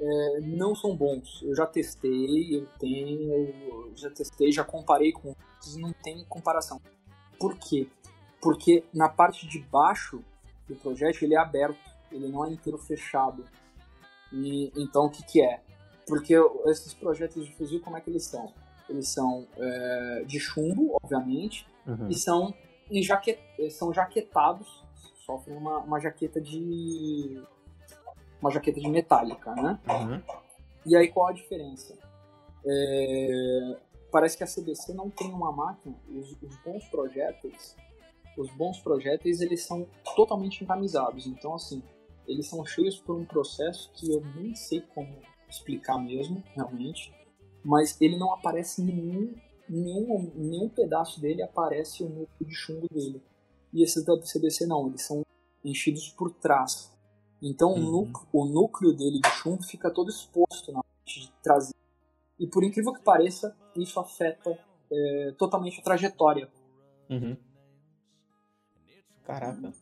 é, 0.00 0.40
não 0.40 0.74
são 0.74 0.96
bons. 0.96 1.42
Eu 1.42 1.54
já 1.54 1.66
testei, 1.66 2.56
eu 2.56 2.66
tenho, 2.78 3.32
eu 3.32 3.92
já 3.94 4.10
testei, 4.10 4.50
já 4.50 4.64
comparei 4.64 5.12
com 5.12 5.28
outros, 5.28 5.76
não 5.76 5.92
tem 5.92 6.24
comparação. 6.24 6.80
Por 7.38 7.56
quê? 7.58 7.86
Porque 8.40 8.82
na 8.94 9.08
parte 9.08 9.46
de 9.46 9.58
baixo 9.58 10.24
do 10.66 10.74
projeto 10.76 11.22
ele 11.22 11.34
é 11.34 11.38
aberto, 11.38 11.78
ele 12.10 12.28
não 12.28 12.44
é 12.46 12.50
inteiro 12.50 12.78
fechado. 12.78 13.44
E 14.32 14.72
então 14.76 15.06
o 15.06 15.10
que, 15.10 15.22
que 15.24 15.42
é? 15.42 15.60
Porque 16.06 16.34
esses 16.66 16.94
projetos 16.94 17.46
de 17.46 17.54
fuzil, 17.54 17.80
como 17.80 17.96
é 17.96 18.00
que 18.00 18.08
eles 18.08 18.24
são? 18.24 18.52
Eles 18.88 19.08
são 19.08 19.46
é, 19.56 20.24
de 20.26 20.40
chumbo, 20.40 20.96
obviamente, 21.02 21.66
uhum. 21.86 22.08
e 22.08 22.14
são, 22.14 22.54
jaquet, 22.90 23.38
são 23.70 23.92
jaquetados, 23.92 24.82
sofrem 25.24 25.56
uma, 25.56 25.78
uma 25.78 26.00
jaqueta 26.00 26.40
de 26.40 27.40
uma 28.40 28.50
jaqueta 28.50 28.80
de 28.80 28.88
metálica, 28.88 29.54
né? 29.54 29.78
Uhum. 29.88 30.22
E 30.86 30.96
aí 30.96 31.08
qual 31.08 31.28
a 31.28 31.32
diferença? 31.32 31.96
É, 32.64 33.76
parece 34.10 34.36
que 34.36 34.44
a 34.44 34.46
CBC 34.46 34.92
não 34.94 35.10
tem 35.10 35.32
uma 35.32 35.52
máquina, 35.52 35.96
os, 36.08 36.36
os, 36.42 36.56
bons 36.64 36.84
projéteis, 36.88 37.76
os 38.36 38.50
bons 38.52 38.78
projéteis 38.80 39.40
eles 39.40 39.64
são 39.64 39.86
totalmente 40.16 40.62
encamisados, 40.62 41.26
então 41.26 41.54
assim, 41.54 41.82
eles 42.26 42.46
são 42.46 42.64
cheios 42.64 42.98
por 42.98 43.16
um 43.16 43.24
processo 43.24 43.90
que 43.94 44.10
eu 44.10 44.22
nem 44.36 44.54
sei 44.54 44.82
como 44.94 45.16
explicar 45.48 45.98
mesmo, 45.98 46.42
realmente, 46.54 47.12
mas 47.64 48.00
ele 48.00 48.16
não 48.16 48.32
aparece 48.32 48.82
nenhum, 48.82 49.34
nenhum, 49.68 50.32
nenhum 50.34 50.68
pedaço 50.68 51.20
dele 51.20 51.42
aparece 51.42 52.02
o 52.02 52.08
núcleo 52.08 52.48
de 52.48 52.54
chumbo 52.54 52.86
dele. 52.88 53.22
E 53.72 53.82
esses 53.82 54.04
da 54.04 54.16
CBC 54.18 54.66
não, 54.66 54.88
eles 54.88 55.02
são 55.02 55.24
enchidos 55.64 56.08
por 56.10 56.30
trás. 56.30 56.89
Então 57.42 57.72
uhum. 57.72 57.88
o, 57.88 57.90
núcleo, 57.90 58.28
o, 58.32 58.44
núcleo, 58.44 58.92
dele 58.96 59.20
de 59.20 59.30
chumbo 59.30 59.62
fica 59.62 59.90
todo 59.90 60.10
exposto 60.10 60.72
na 60.72 60.82
parte 60.82 61.20
de 61.20 61.32
traseira. 61.42 61.78
E 62.38 62.46
por 62.46 62.62
incrível 62.64 62.92
que 62.92 63.02
pareça, 63.02 63.56
isso 63.76 63.98
afeta 63.98 64.58
é, 64.90 65.34
totalmente 65.38 65.80
a 65.80 65.82
trajetória. 65.82 66.50
Uhum. 67.08 67.36
Caraca. 69.24 69.72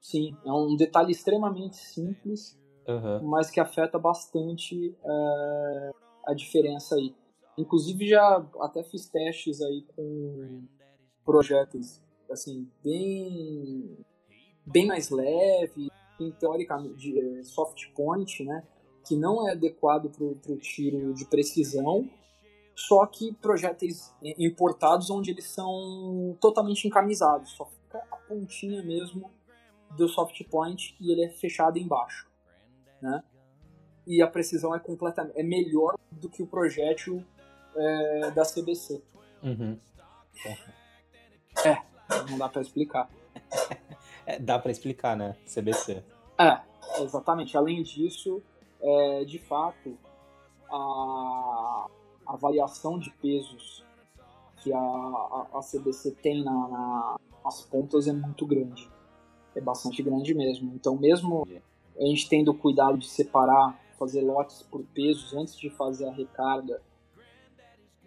Sim, 0.00 0.36
é 0.44 0.52
um 0.52 0.76
detalhe 0.76 1.12
extremamente 1.12 1.76
simples, 1.76 2.58
uhum. 2.88 3.28
mas 3.28 3.50
que 3.50 3.60
afeta 3.60 3.98
bastante 3.98 4.96
é, 5.04 5.90
a 6.26 6.34
diferença 6.34 6.96
aí. 6.96 7.14
Inclusive 7.56 8.08
já 8.08 8.44
até 8.60 8.82
fiz 8.82 9.08
testes 9.08 9.60
aí 9.60 9.84
com 9.94 10.64
projetos 11.24 12.02
assim 12.30 12.70
bem 12.82 13.98
bem 14.64 14.86
mais 14.86 15.10
leve, 15.10 15.74
tem 15.74 15.89
teoricamente 16.38 16.96
de 16.96 17.18
é, 17.18 17.42
soft 17.42 17.92
point, 17.94 18.44
né, 18.44 18.62
que 19.06 19.16
não 19.16 19.48
é 19.48 19.52
adequado 19.52 20.10
para 20.10 20.52
o 20.52 20.58
tiro 20.58 21.14
de 21.14 21.24
precisão, 21.24 22.08
só 22.74 23.04
que 23.06 23.32
projéteis 23.34 24.14
importados 24.38 25.10
onde 25.10 25.30
eles 25.30 25.44
são 25.46 26.36
totalmente 26.40 26.86
encamisados, 26.86 27.50
só 27.52 27.66
fica 27.66 27.98
a 28.10 28.16
pontinha 28.16 28.82
mesmo 28.82 29.30
do 29.96 30.08
soft 30.08 30.42
point 30.48 30.96
e 31.00 31.12
ele 31.12 31.24
é 31.24 31.28
fechado 31.28 31.78
embaixo, 31.78 32.28
né? 33.02 33.22
E 34.06 34.22
a 34.22 34.26
precisão 34.26 34.74
é 34.74 34.78
completamente 34.78 35.38
é 35.38 35.42
melhor 35.42 35.94
do 36.10 36.28
que 36.28 36.42
o 36.42 36.46
projétil 36.46 37.24
é, 37.76 38.30
da 38.30 38.44
CBC. 38.44 39.02
Uhum. 39.42 39.78
É, 41.64 41.82
não 42.30 42.38
dá 42.38 42.48
para 42.48 42.62
explicar. 42.62 43.10
É, 44.26 44.38
dá 44.38 44.58
para 44.58 44.70
explicar, 44.70 45.16
né? 45.16 45.36
CBC. 45.46 46.02
É, 46.38 46.60
exatamente. 47.02 47.56
Além 47.56 47.82
disso, 47.82 48.42
é, 48.80 49.24
de 49.24 49.38
fato, 49.38 49.96
a, 50.70 51.86
a 52.26 52.36
variação 52.36 52.98
de 52.98 53.10
pesos 53.10 53.84
que 54.62 54.72
a, 54.72 54.78
a, 54.78 55.46
a 55.54 55.60
CBC 55.60 56.12
tem 56.22 56.44
na, 56.44 56.52
na, 56.52 57.16
nas 57.44 57.62
pontas 57.62 58.06
é 58.06 58.12
muito 58.12 58.46
grande. 58.46 58.90
É 59.54 59.60
bastante 59.60 60.02
grande 60.02 60.34
mesmo. 60.34 60.72
Então, 60.74 60.96
mesmo 60.96 61.46
a 61.98 62.04
gente 62.04 62.28
tendo 62.28 62.54
cuidado 62.54 62.98
de 62.98 63.08
separar, 63.08 63.78
fazer 63.98 64.22
lotes 64.22 64.62
por 64.62 64.82
pesos 64.94 65.34
antes 65.34 65.56
de 65.56 65.68
fazer 65.68 66.06
a 66.06 66.12
recarga, 66.12 66.80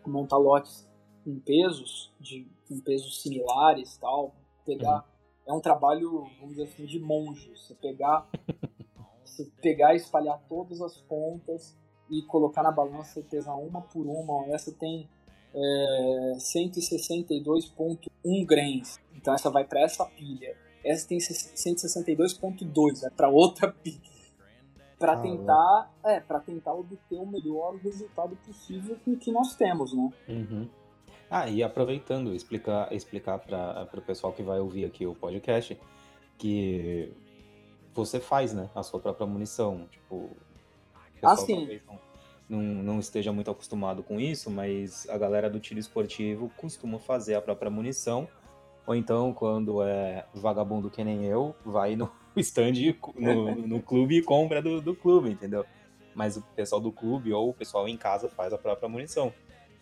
montar 0.05 0.37
lotes 0.37 0.87
em 1.25 1.39
pesos, 1.39 2.11
de, 2.19 2.47
em 2.69 2.79
pesos 2.79 3.21
similares 3.21 3.97
tal, 3.97 4.33
pegar 4.65 5.05
é 5.45 5.53
um 5.53 5.59
trabalho, 5.59 6.25
vamos 6.39 6.55
dizer 6.55 6.63
assim, 6.63 6.85
de 6.85 6.99
monge. 6.99 7.51
Você 7.55 7.75
pegar, 7.75 8.27
você 9.23 9.45
pegar 9.61 9.93
e 9.93 9.97
espalhar 9.97 10.41
todas 10.47 10.81
as 10.81 10.97
pontas 11.01 11.77
e 12.09 12.21
colocar 12.23 12.63
na 12.63 12.71
balança 12.71 13.19
e 13.19 13.23
pesar 13.23 13.55
uma 13.55 13.81
por 13.81 14.05
uma. 14.05 14.47
Essa 14.53 14.71
tem 14.71 15.09
é, 15.53 16.33
162,1 16.37 18.45
grains. 18.45 18.99
Então 19.15 19.33
essa 19.33 19.49
vai 19.49 19.65
para 19.65 19.81
essa 19.81 20.05
pilha. 20.05 20.55
Essa 20.83 21.07
tem 21.07 21.17
162,2, 21.17 23.03
é 23.03 23.09
para 23.09 23.29
outra 23.29 23.71
pilha. 23.83 24.13
Para 24.99 25.21
tentar, 25.21 25.91
é, 26.05 26.19
para 26.19 26.39
tentar 26.39 26.73
obter 26.73 27.17
o 27.17 27.25
melhor 27.25 27.75
resultado 27.75 28.35
possível 28.37 28.97
com 29.03 29.11
o 29.11 29.17
que 29.17 29.31
nós 29.31 29.55
temos, 29.55 29.93
né? 29.93 30.09
Uhum. 30.29 30.69
Ah, 31.35 31.49
e 31.49 31.63
aproveitando, 31.63 32.35
explicar, 32.35 32.93
explicar 32.93 33.39
para 33.39 33.89
o 33.91 34.01
pessoal 34.03 34.31
que 34.31 34.43
vai 34.43 34.59
ouvir 34.59 34.85
aqui 34.85 35.03
o 35.07 35.15
podcast 35.15 35.75
que 36.37 37.11
você 37.91 38.19
faz, 38.19 38.53
né, 38.53 38.69
a 38.75 38.83
sua 38.83 38.99
própria 38.99 39.25
munição. 39.25 39.87
Tipo, 39.89 40.29
ah, 41.23 41.35
sim. 41.35 41.81
Não, 41.87 41.99
não, 42.47 42.83
não 42.83 42.99
esteja 42.99 43.33
muito 43.33 43.49
acostumado 43.49 44.03
com 44.03 44.19
isso, 44.19 44.51
mas 44.51 45.09
a 45.09 45.17
galera 45.17 45.49
do 45.49 45.59
tiro 45.59 45.79
esportivo 45.79 46.51
costuma 46.55 46.99
fazer 46.99 47.33
a 47.33 47.41
própria 47.41 47.71
munição. 47.71 48.27
Ou 48.85 48.93
então, 48.93 49.33
quando 49.33 49.81
é 49.81 50.27
vagabundo 50.35 50.87
que 50.91 51.03
nem 51.03 51.25
eu, 51.25 51.55
vai 51.65 51.95
no 51.95 52.11
stand, 52.37 52.73
no, 53.15 53.55
no 53.55 53.81
clube 53.81 54.17
e 54.17 54.21
compra 54.21 54.61
do, 54.61 54.79
do 54.79 54.95
clube, 54.95 55.31
entendeu? 55.31 55.65
Mas 56.13 56.37
o 56.37 56.43
pessoal 56.55 56.79
do 56.79 56.91
clube 56.91 57.33
ou 57.33 57.49
o 57.49 57.53
pessoal 57.55 57.87
em 57.87 57.97
casa 57.97 58.29
faz 58.29 58.53
a 58.53 58.57
própria 58.59 58.87
munição. 58.87 59.33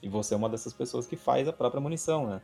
E 0.01 0.09
você 0.09 0.33
é 0.33 0.37
uma 0.37 0.49
dessas 0.49 0.73
pessoas 0.73 1.05
que 1.05 1.15
faz 1.15 1.47
a 1.47 1.53
própria 1.53 1.81
munição, 1.81 2.27
né? 2.27 2.41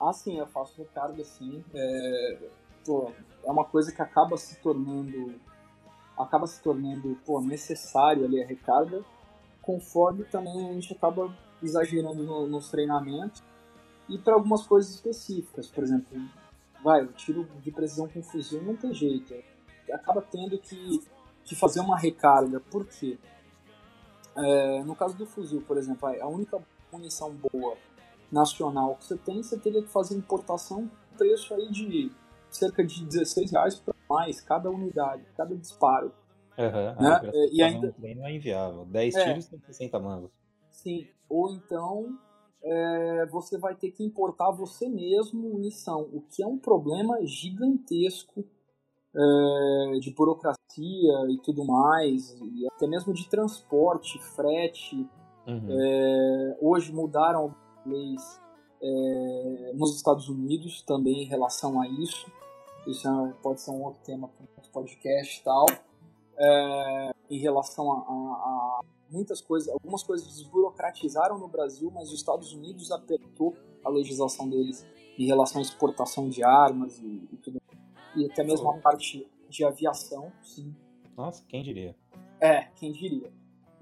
Ah, 0.00 0.12
sim, 0.12 0.38
eu 0.38 0.46
faço 0.46 0.76
recarga 0.78 1.22
assim. 1.22 1.64
É, 1.74 2.38
pô, 2.84 3.12
é 3.44 3.50
uma 3.50 3.64
coisa 3.64 3.92
que 3.92 4.02
acaba 4.02 4.36
se 4.36 4.56
tornando 4.60 5.40
acaba 6.18 6.46
se 6.46 6.62
tornando 6.62 7.18
pô, 7.24 7.40
necessário 7.40 8.24
ali 8.24 8.42
a 8.42 8.46
recarga, 8.46 9.02
conforme 9.60 10.24
também 10.24 10.70
a 10.70 10.72
gente 10.74 10.92
acaba 10.92 11.34
exagerando 11.62 12.22
no, 12.22 12.46
nos 12.46 12.70
treinamentos 12.70 13.42
e 14.08 14.18
para 14.18 14.34
algumas 14.34 14.66
coisas 14.66 14.92
específicas, 14.94 15.68
por 15.68 15.82
exemplo, 15.84 16.20
vai, 16.82 17.02
o 17.02 17.12
tiro 17.12 17.48
de 17.62 17.70
precisão 17.70 18.08
com 18.08 18.22
fuzil 18.22 18.62
não 18.62 18.76
tem 18.76 18.92
jeito, 18.92 19.34
acaba 19.92 20.20
tendo 20.20 20.58
que, 20.58 21.02
que 21.44 21.54
fazer 21.54 21.80
uma 21.80 21.96
recarga, 21.96 22.60
por 22.60 22.86
quê? 22.86 23.18
É, 24.36 24.82
no 24.82 24.94
caso 24.94 25.16
do 25.16 25.26
fuzil, 25.26 25.62
por 25.62 25.76
exemplo, 25.76 26.08
a 26.08 26.26
única 26.26 26.60
munição 26.92 27.32
boa 27.32 27.76
nacional 28.30 28.96
que 28.96 29.04
você 29.04 29.16
tem, 29.16 29.42
você 29.42 29.58
teria 29.58 29.82
que 29.82 29.88
fazer 29.88 30.16
importação 30.16 30.90
preço 31.16 31.54
aí 31.54 31.70
de 31.70 32.10
cerca 32.50 32.84
de 32.84 33.04
16 33.04 33.50
reais 33.50 33.78
para 33.78 33.94
mais 34.08 34.40
cada 34.40 34.70
unidade, 34.70 35.24
cada 35.36 35.54
disparo. 35.54 36.12
Uhum, 36.58 37.02
né? 37.02 37.10
Ah, 37.10 37.22
e 37.50 37.62
ainda 37.62 37.88
um 37.88 37.92
treino 37.92 38.24
é 38.24 38.34
inviável. 38.34 38.84
10 38.84 39.14
é, 39.14 39.24
tiros 39.24 39.46
tem 39.46 39.60
60 39.60 39.98
mangos. 39.98 40.30
Sim, 40.70 41.06
ou 41.28 41.50
então 41.50 42.18
é, 42.62 43.26
você 43.26 43.58
vai 43.58 43.74
ter 43.74 43.90
que 43.90 44.04
importar 44.04 44.50
você 44.50 44.88
mesmo 44.88 45.40
munição, 45.40 46.02
o 46.12 46.20
que 46.20 46.42
é 46.42 46.46
um 46.46 46.58
problema 46.58 47.18
gigantesco 47.24 48.44
é, 49.14 49.98
de 49.98 50.10
burocracia 50.12 50.58
e 51.28 51.38
tudo 51.42 51.64
mais, 51.64 52.34
e 52.40 52.66
até 52.68 52.86
mesmo 52.86 53.12
de 53.12 53.28
transporte, 53.28 54.18
frete. 54.34 55.08
Uhum. 55.46 55.66
É, 55.68 56.58
hoje 56.60 56.92
mudaram 56.92 57.54
leis 57.84 58.40
é, 58.80 59.72
nos 59.74 59.96
Estados 59.96 60.28
Unidos 60.28 60.82
também 60.82 61.22
em 61.22 61.26
relação 61.26 61.80
a 61.80 61.88
isso. 61.88 62.30
Isso 62.86 63.08
é, 63.08 63.34
pode 63.42 63.60
ser 63.60 63.70
um 63.70 63.82
outro 63.84 64.00
tema 64.02 64.28
para 64.28 64.44
um 64.44 64.48
outro 64.56 64.70
podcast 64.72 65.40
e 65.40 65.44
tal. 65.44 65.66
Em 67.30 67.38
relação 67.38 67.92
a, 67.92 67.96
a, 67.96 68.00
a, 68.00 68.80
muitas 69.10 69.40
coisas, 69.40 69.68
algumas 69.68 70.02
coisas 70.02 70.26
desburocratizaram 70.26 71.38
no 71.38 71.48
Brasil, 71.48 71.90
mas 71.94 72.08
os 72.08 72.14
Estados 72.14 72.52
Unidos 72.52 72.90
apertou 72.90 73.54
a 73.84 73.88
legislação 73.88 74.48
deles 74.48 74.86
em 75.18 75.26
relação 75.26 75.60
à 75.60 75.62
exportação 75.62 76.28
de 76.28 76.42
armas 76.42 76.98
e, 76.98 77.28
e 77.32 77.36
tudo 77.36 77.61
e 78.16 78.26
até 78.26 78.44
mesmo 78.44 78.70
a 78.70 78.78
parte 78.78 79.26
de 79.48 79.64
aviação, 79.64 80.32
sim. 80.42 80.74
Nossa, 81.16 81.44
quem 81.46 81.62
diria? 81.62 81.94
É, 82.40 82.62
quem 82.76 82.92
diria. 82.92 83.32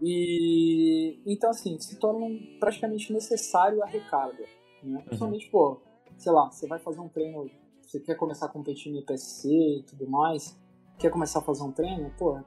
E 0.02 1.20
então 1.26 1.50
assim, 1.50 1.78
se 1.78 1.96
torna 1.96 2.26
praticamente 2.58 3.12
necessário 3.12 3.82
a 3.82 3.86
recarga. 3.86 4.44
Né? 4.82 4.98
Uhum. 4.98 5.04
Principalmente, 5.04 5.50
pô, 5.50 5.80
sei 6.16 6.32
lá, 6.32 6.50
você 6.50 6.66
vai 6.66 6.78
fazer 6.78 7.00
um 7.00 7.08
treino, 7.08 7.50
você 7.82 8.00
quer 8.00 8.16
começar 8.16 8.46
a 8.46 8.48
competir 8.48 8.92
no 8.92 8.98
IPSC 8.98 9.48
e 9.48 9.82
tudo 9.82 10.08
mais, 10.08 10.58
quer 10.98 11.10
começar 11.10 11.40
a 11.40 11.42
fazer 11.42 11.62
um 11.62 11.72
treino, 11.72 12.10
pô, 12.18 12.40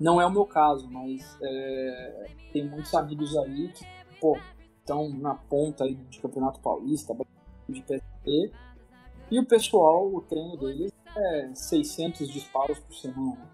Não 0.00 0.20
é 0.20 0.26
o 0.26 0.30
meu 0.30 0.46
caso, 0.46 0.88
mas 0.90 1.38
é, 1.42 2.26
tem 2.52 2.68
muitos 2.68 2.94
amigos 2.94 3.36
aí 3.36 3.72
que, 3.72 3.84
pô, 4.20 4.38
estão 4.78 5.08
na 5.10 5.34
ponta 5.34 5.84
aí 5.84 5.94
de 5.94 6.20
Campeonato 6.20 6.60
Paulista, 6.60 7.14
de 7.68 7.82
PSP, 7.82 8.52
e 9.30 9.38
o 9.38 9.44
pessoal, 9.44 10.06
o 10.12 10.22
treino 10.22 10.56
deles 10.56 10.92
é 11.18 11.54
600 11.54 12.28
disparos 12.30 12.78
por 12.78 12.94
semana. 12.94 13.50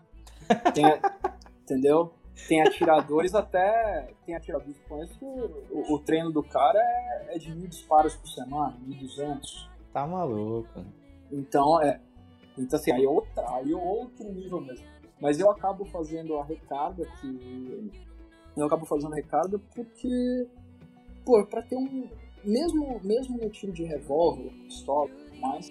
Tem, 0.75 0.85
entendeu? 1.63 2.13
Tem 2.49 2.61
atiradores 2.63 3.35
até. 3.35 4.13
Tem 4.27 4.35
atiradores 4.35 4.77
que 4.77 4.89
conheço 4.89 5.19
que 5.19 5.25
o, 5.25 5.95
o, 5.95 5.99
treino 6.01 6.31
do 6.31 6.43
cara 6.43 6.79
é, 6.79 7.37
é 7.37 7.39
de 7.39 7.51
mil 7.55 7.69
disparos 7.69 8.15
por 8.17 8.29
semana, 8.29 8.77
1.200. 8.87 9.69
Tá 9.93 10.07
maluco. 10.07 10.85
Então, 11.31 11.81
é. 11.81 12.01
Então, 12.59 12.79
assim, 12.79 12.93
aí 12.93 13.05
é, 13.05 13.09
outra, 13.09 13.45
aí 13.57 13.73
é 13.73 13.77
outro 13.77 14.31
nível 14.33 14.61
mesmo. 14.61 14.87
Mas 15.21 15.41
eu 15.41 15.51
acabo 15.51 15.85
fazendo 15.87 16.37
a 16.37 16.45
recarga 16.45 17.07
que. 17.21 17.91
Eu 18.57 18.67
acabo 18.67 18.85
fazendo 18.85 19.13
a 19.13 19.17
recarga 19.17 19.59
porque. 19.75 20.49
Pô, 21.25 21.45
pra 21.47 21.63
ter 21.63 21.77
um. 21.77 22.09
Mesmo, 22.45 23.01
mesmo 23.03 23.39
no 23.39 23.49
tiro 23.49 23.73
de 23.73 23.85
revólver, 23.85 24.51
pistola 24.65 25.09
e 25.09 25.15
tudo 25.15 25.41
mais. 25.41 25.71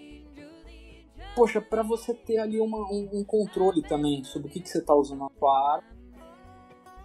Poxa, 1.35 1.59
pra 1.59 1.81
você 1.81 2.13
ter 2.13 2.37
ali 2.37 2.59
uma, 2.59 2.77
um, 2.77 3.09
um, 3.13 3.23
controle 3.23 3.81
também 3.81 4.23
sobre 4.23 4.49
o 4.49 4.51
que, 4.51 4.59
que 4.59 4.69
você 4.69 4.81
tá 4.81 4.93
usando 4.93 5.19
na 5.19 5.29
sua 5.37 5.73
arma. 5.75 5.87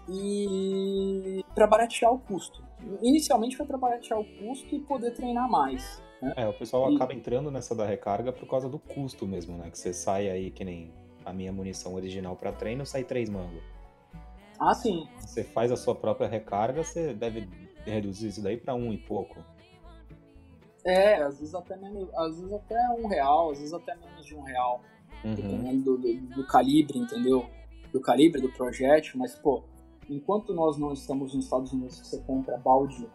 E 0.08 1.44
para 1.54 1.66
baratear 1.66 2.12
o 2.12 2.18
custo. 2.18 2.62
Inicialmente 3.02 3.56
foi 3.56 3.66
para 3.66 3.78
baratear 3.78 4.20
o 4.20 4.24
custo 4.24 4.74
e 4.74 4.80
poder 4.80 5.12
treinar 5.12 5.50
mais. 5.50 6.02
Né? 6.20 6.32
É, 6.36 6.48
o 6.48 6.52
pessoal 6.52 6.90
e... 6.90 6.96
acaba 6.96 7.14
entrando 7.14 7.50
nessa 7.50 7.74
da 7.74 7.84
recarga 7.84 8.32
por 8.32 8.46
causa 8.46 8.68
do 8.68 8.78
custo 8.78 9.26
mesmo, 9.26 9.56
né? 9.56 9.70
Que 9.70 9.78
você 9.78 9.92
sai 9.92 10.28
aí, 10.28 10.50
que 10.50 10.64
nem 10.64 10.92
a 11.24 11.32
minha 11.32 11.52
munição 11.52 11.94
original 11.94 12.36
para 12.36 12.52
treino, 12.52 12.84
sai 12.86 13.04
três 13.04 13.28
mangos. 13.28 13.62
Ah, 14.58 14.74
sim. 14.74 15.06
Você 15.20 15.44
faz 15.44 15.70
a 15.70 15.76
sua 15.76 15.94
própria 15.94 16.28
recarga, 16.28 16.82
você 16.82 17.14
deve 17.14 17.48
reduzir 17.84 18.28
isso 18.28 18.42
daí 18.42 18.56
para 18.56 18.74
um 18.74 18.92
e 18.92 18.98
pouco. 18.98 19.36
É, 20.88 21.22
às 21.22 21.38
vezes 21.38 21.54
até 21.54 21.76
menos, 21.76 22.08
às 22.14 22.36
vezes 22.36 22.52
até 22.52 22.88
um 22.98 23.06
real, 23.06 23.50
às 23.50 23.58
vezes 23.58 23.74
até 23.74 23.94
menos 23.96 24.24
de 24.24 24.34
um 24.34 24.42
real. 24.42 24.80
Uhum. 25.24 25.34
Dependendo 25.34 25.84
do, 25.84 25.98
do, 25.98 26.20
do, 26.36 26.46
calibre, 26.46 26.98
entendeu? 26.98 27.46
Do 27.92 28.00
calibre 28.00 28.40
do 28.40 28.48
projétil, 28.50 29.18
mas 29.18 29.34
pô, 29.34 29.64
enquanto 30.08 30.54
nós 30.54 30.78
não 30.78 30.92
estamos 30.92 31.34
nos 31.34 31.44
Estados 31.44 31.72
Unidos 31.72 32.00
que 32.00 32.06
você 32.06 32.18
compra 32.20 32.56
balde 32.58 33.08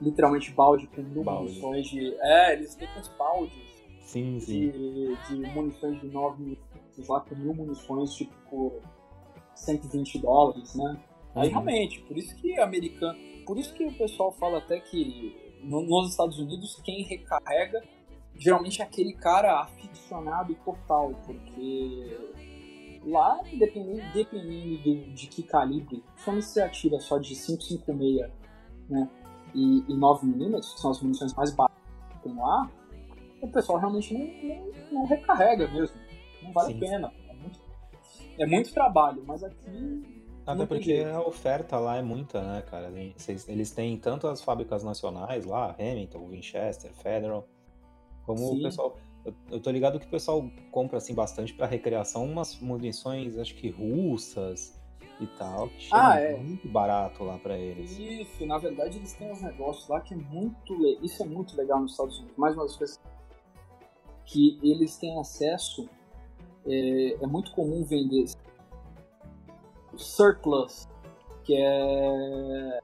literalmente 0.00 0.52
balde 0.52 0.86
com 0.88 1.02
munições 1.02 1.86
de. 1.88 2.14
É, 2.20 2.52
eles 2.52 2.74
têm 2.74 2.88
uns 2.98 3.08
baldes 3.16 3.66
sim, 4.02 4.38
sim. 4.40 4.70
De, 4.70 5.16
de 5.28 5.54
munições 5.54 6.00
de 6.00 6.06
9 6.06 6.42
mil, 6.42 6.58
lá 7.08 7.20
com 7.20 7.34
mil 7.34 7.54
munições, 7.54 8.14
tipo, 8.14 8.32
por 8.48 8.80
120 9.54 10.18
dólares, 10.18 10.74
né? 10.74 11.00
Aí 11.34 11.48
uhum. 11.48 11.54
realmente, 11.54 12.00
por 12.02 12.16
isso 12.16 12.34
que 12.36 12.58
americano. 12.58 13.18
Por 13.44 13.58
isso 13.58 13.74
que 13.74 13.84
o 13.84 13.92
pessoal 13.92 14.32
fala 14.32 14.58
até 14.58 14.80
que 14.80 15.36
no, 15.66 15.82
nos 15.82 16.10
Estados 16.10 16.38
Unidos 16.38 16.80
quem 16.84 17.02
recarrega 17.02 17.82
geralmente 18.38 18.82
é 18.82 18.84
aquele 18.84 19.12
cara 19.12 19.62
aficionado 19.62 20.54
total, 20.64 21.12
porque 21.24 22.18
lá, 23.04 23.40
dependendo, 23.58 24.02
dependendo 24.12 24.82
de, 24.82 25.12
de 25.12 25.26
que 25.26 25.42
calibre, 25.42 26.04
como 26.24 26.42
você 26.42 26.60
atira 26.60 27.00
só 27.00 27.18
de 27.18 27.34
5,56, 27.34 28.30
né? 28.88 29.08
e, 29.54 29.78
e 29.88 29.94
9mm, 29.94 30.60
que 30.60 30.80
são 30.80 30.90
as 30.90 31.00
munições 31.00 31.32
mais 31.34 31.50
baratas 31.52 31.78
que 32.10 32.22
tem 32.22 32.36
lá, 32.36 32.70
o 33.40 33.48
pessoal 33.48 33.78
realmente 33.78 34.12
não, 34.12 34.56
não, 34.56 34.72
não 34.92 35.06
recarrega 35.06 35.68
mesmo. 35.68 35.96
Não 36.42 36.52
vale 36.52 36.72
Sim. 36.72 36.76
a 36.76 36.80
pena. 36.80 37.12
É 37.28 37.34
muito, 37.34 37.60
é 38.40 38.46
muito 38.46 38.74
trabalho, 38.74 39.22
mas 39.26 39.42
aqui. 39.42 40.15
Até 40.46 40.66
porque 40.66 41.04
a 41.12 41.20
oferta 41.20 41.78
lá 41.78 41.96
é 41.96 42.02
muita, 42.02 42.40
né, 42.40 42.62
cara? 42.62 42.92
Eles 43.48 43.70
têm 43.72 43.98
tanto 43.98 44.28
as 44.28 44.40
fábricas 44.40 44.84
nacionais 44.84 45.44
lá, 45.44 45.74
Hamilton, 45.78 46.28
Winchester, 46.28 46.92
Federal, 46.92 47.48
como 48.24 48.38
Sim. 48.38 48.60
o 48.60 48.62
pessoal. 48.62 48.96
Eu 49.50 49.58
tô 49.58 49.70
ligado 49.72 49.98
que 49.98 50.06
o 50.06 50.10
pessoal 50.10 50.48
compra 50.70 50.98
assim 50.98 51.14
bastante 51.14 51.52
para 51.52 51.66
recreação 51.66 52.24
umas 52.24 52.60
munições, 52.60 53.36
acho 53.36 53.56
que 53.56 53.70
russas, 53.70 54.78
e 55.20 55.26
tal, 55.38 55.68
que 55.68 55.88
ah, 55.92 56.20
é. 56.20 56.36
muito 56.36 56.68
barato 56.68 57.24
lá 57.24 57.38
para 57.38 57.58
eles. 57.58 57.98
Isso, 57.98 58.44
na 58.46 58.58
verdade 58.58 58.98
eles 58.98 59.12
têm 59.14 59.30
uns 59.30 59.40
negócios 59.42 59.88
lá 59.88 60.00
que 60.00 60.14
é 60.14 60.16
muito. 60.16 60.74
Isso 61.02 61.22
é 61.22 61.26
muito 61.26 61.56
legal 61.56 61.80
nos 61.80 61.92
Estados 61.92 62.18
Unidos. 62.18 62.36
Mais 62.36 62.54
uma 62.54 62.66
coisas 62.66 63.00
que 64.24 64.58
eles 64.62 64.96
têm 64.96 65.18
acesso. 65.18 65.88
É, 66.66 67.14
é 67.22 67.26
muito 67.26 67.52
comum 67.52 67.84
vender 67.84 68.24
surplus, 69.98 70.88
que 71.44 71.54
é 71.56 72.80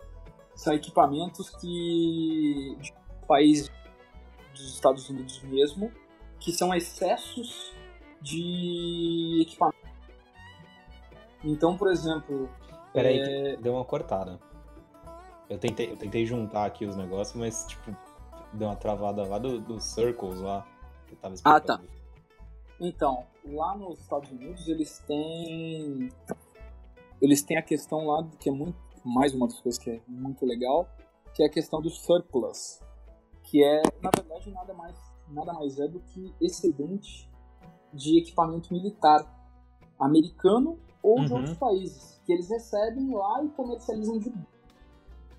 são 0.54 0.74
equipamentos 0.74 1.50
que 1.50 2.76
de 2.80 2.92
países 3.26 3.70
dos 4.54 4.74
Estados 4.74 5.08
Unidos 5.08 5.42
mesmo, 5.42 5.90
que 6.38 6.52
são 6.52 6.74
excessos 6.74 7.72
de 8.20 9.40
equipamento 9.42 9.82
então, 11.44 11.76
por 11.76 11.90
exemplo. 11.90 12.48
Peraí, 12.92 13.18
é... 13.18 13.56
deu 13.56 13.74
uma 13.74 13.84
cortada. 13.84 14.38
Eu 15.48 15.58
tentei, 15.58 15.90
eu 15.90 15.96
tentei 15.96 16.24
juntar 16.24 16.64
aqui 16.64 16.86
os 16.86 16.96
negócios, 16.96 17.36
mas, 17.36 17.66
tipo, 17.66 17.94
deu 18.52 18.68
uma 18.68 18.76
travada 18.76 19.26
lá 19.26 19.38
do, 19.38 19.60
do 19.60 19.80
Circles 19.80 20.40
lá. 20.40 20.66
Que 21.06 21.16
tava 21.16 21.34
ah, 21.44 21.60
tá. 21.60 21.80
Então, 22.80 23.26
lá 23.44 23.76
nos 23.76 24.00
Estados 24.00 24.30
Unidos 24.30 24.66
eles 24.68 24.98
têm. 25.06 26.10
Eles 27.22 27.42
têm 27.42 27.56
a 27.56 27.62
questão 27.62 28.06
lá 28.06 28.28
que 28.38 28.50
é 28.50 28.52
muito. 28.52 28.76
Mais 29.04 29.34
uma 29.34 29.48
das 29.48 29.58
coisas 29.58 29.82
que 29.82 29.90
é 29.90 30.00
muito 30.06 30.46
legal, 30.46 30.86
que 31.34 31.42
é 31.42 31.46
a 31.46 31.50
questão 31.50 31.80
do 31.80 31.90
surplus. 31.90 32.78
Que 33.42 33.64
é, 33.64 33.82
na 34.00 34.10
verdade, 34.14 34.50
nada 34.52 34.72
mais, 34.74 34.96
nada 35.28 35.52
mais 35.52 35.78
é 35.80 35.88
do 35.88 35.98
que 35.98 36.32
excedente 36.40 37.28
de 37.92 38.20
equipamento 38.20 38.72
militar 38.72 39.26
americano 39.98 40.78
ou 41.02 41.18
uhum. 41.18 41.24
de 41.24 41.32
outros 41.32 41.56
países, 41.56 42.20
que 42.24 42.32
eles 42.32 42.48
recebem 42.48 43.12
lá 43.12 43.42
e 43.42 43.48
comercializam 43.50 44.18
de 44.18 44.32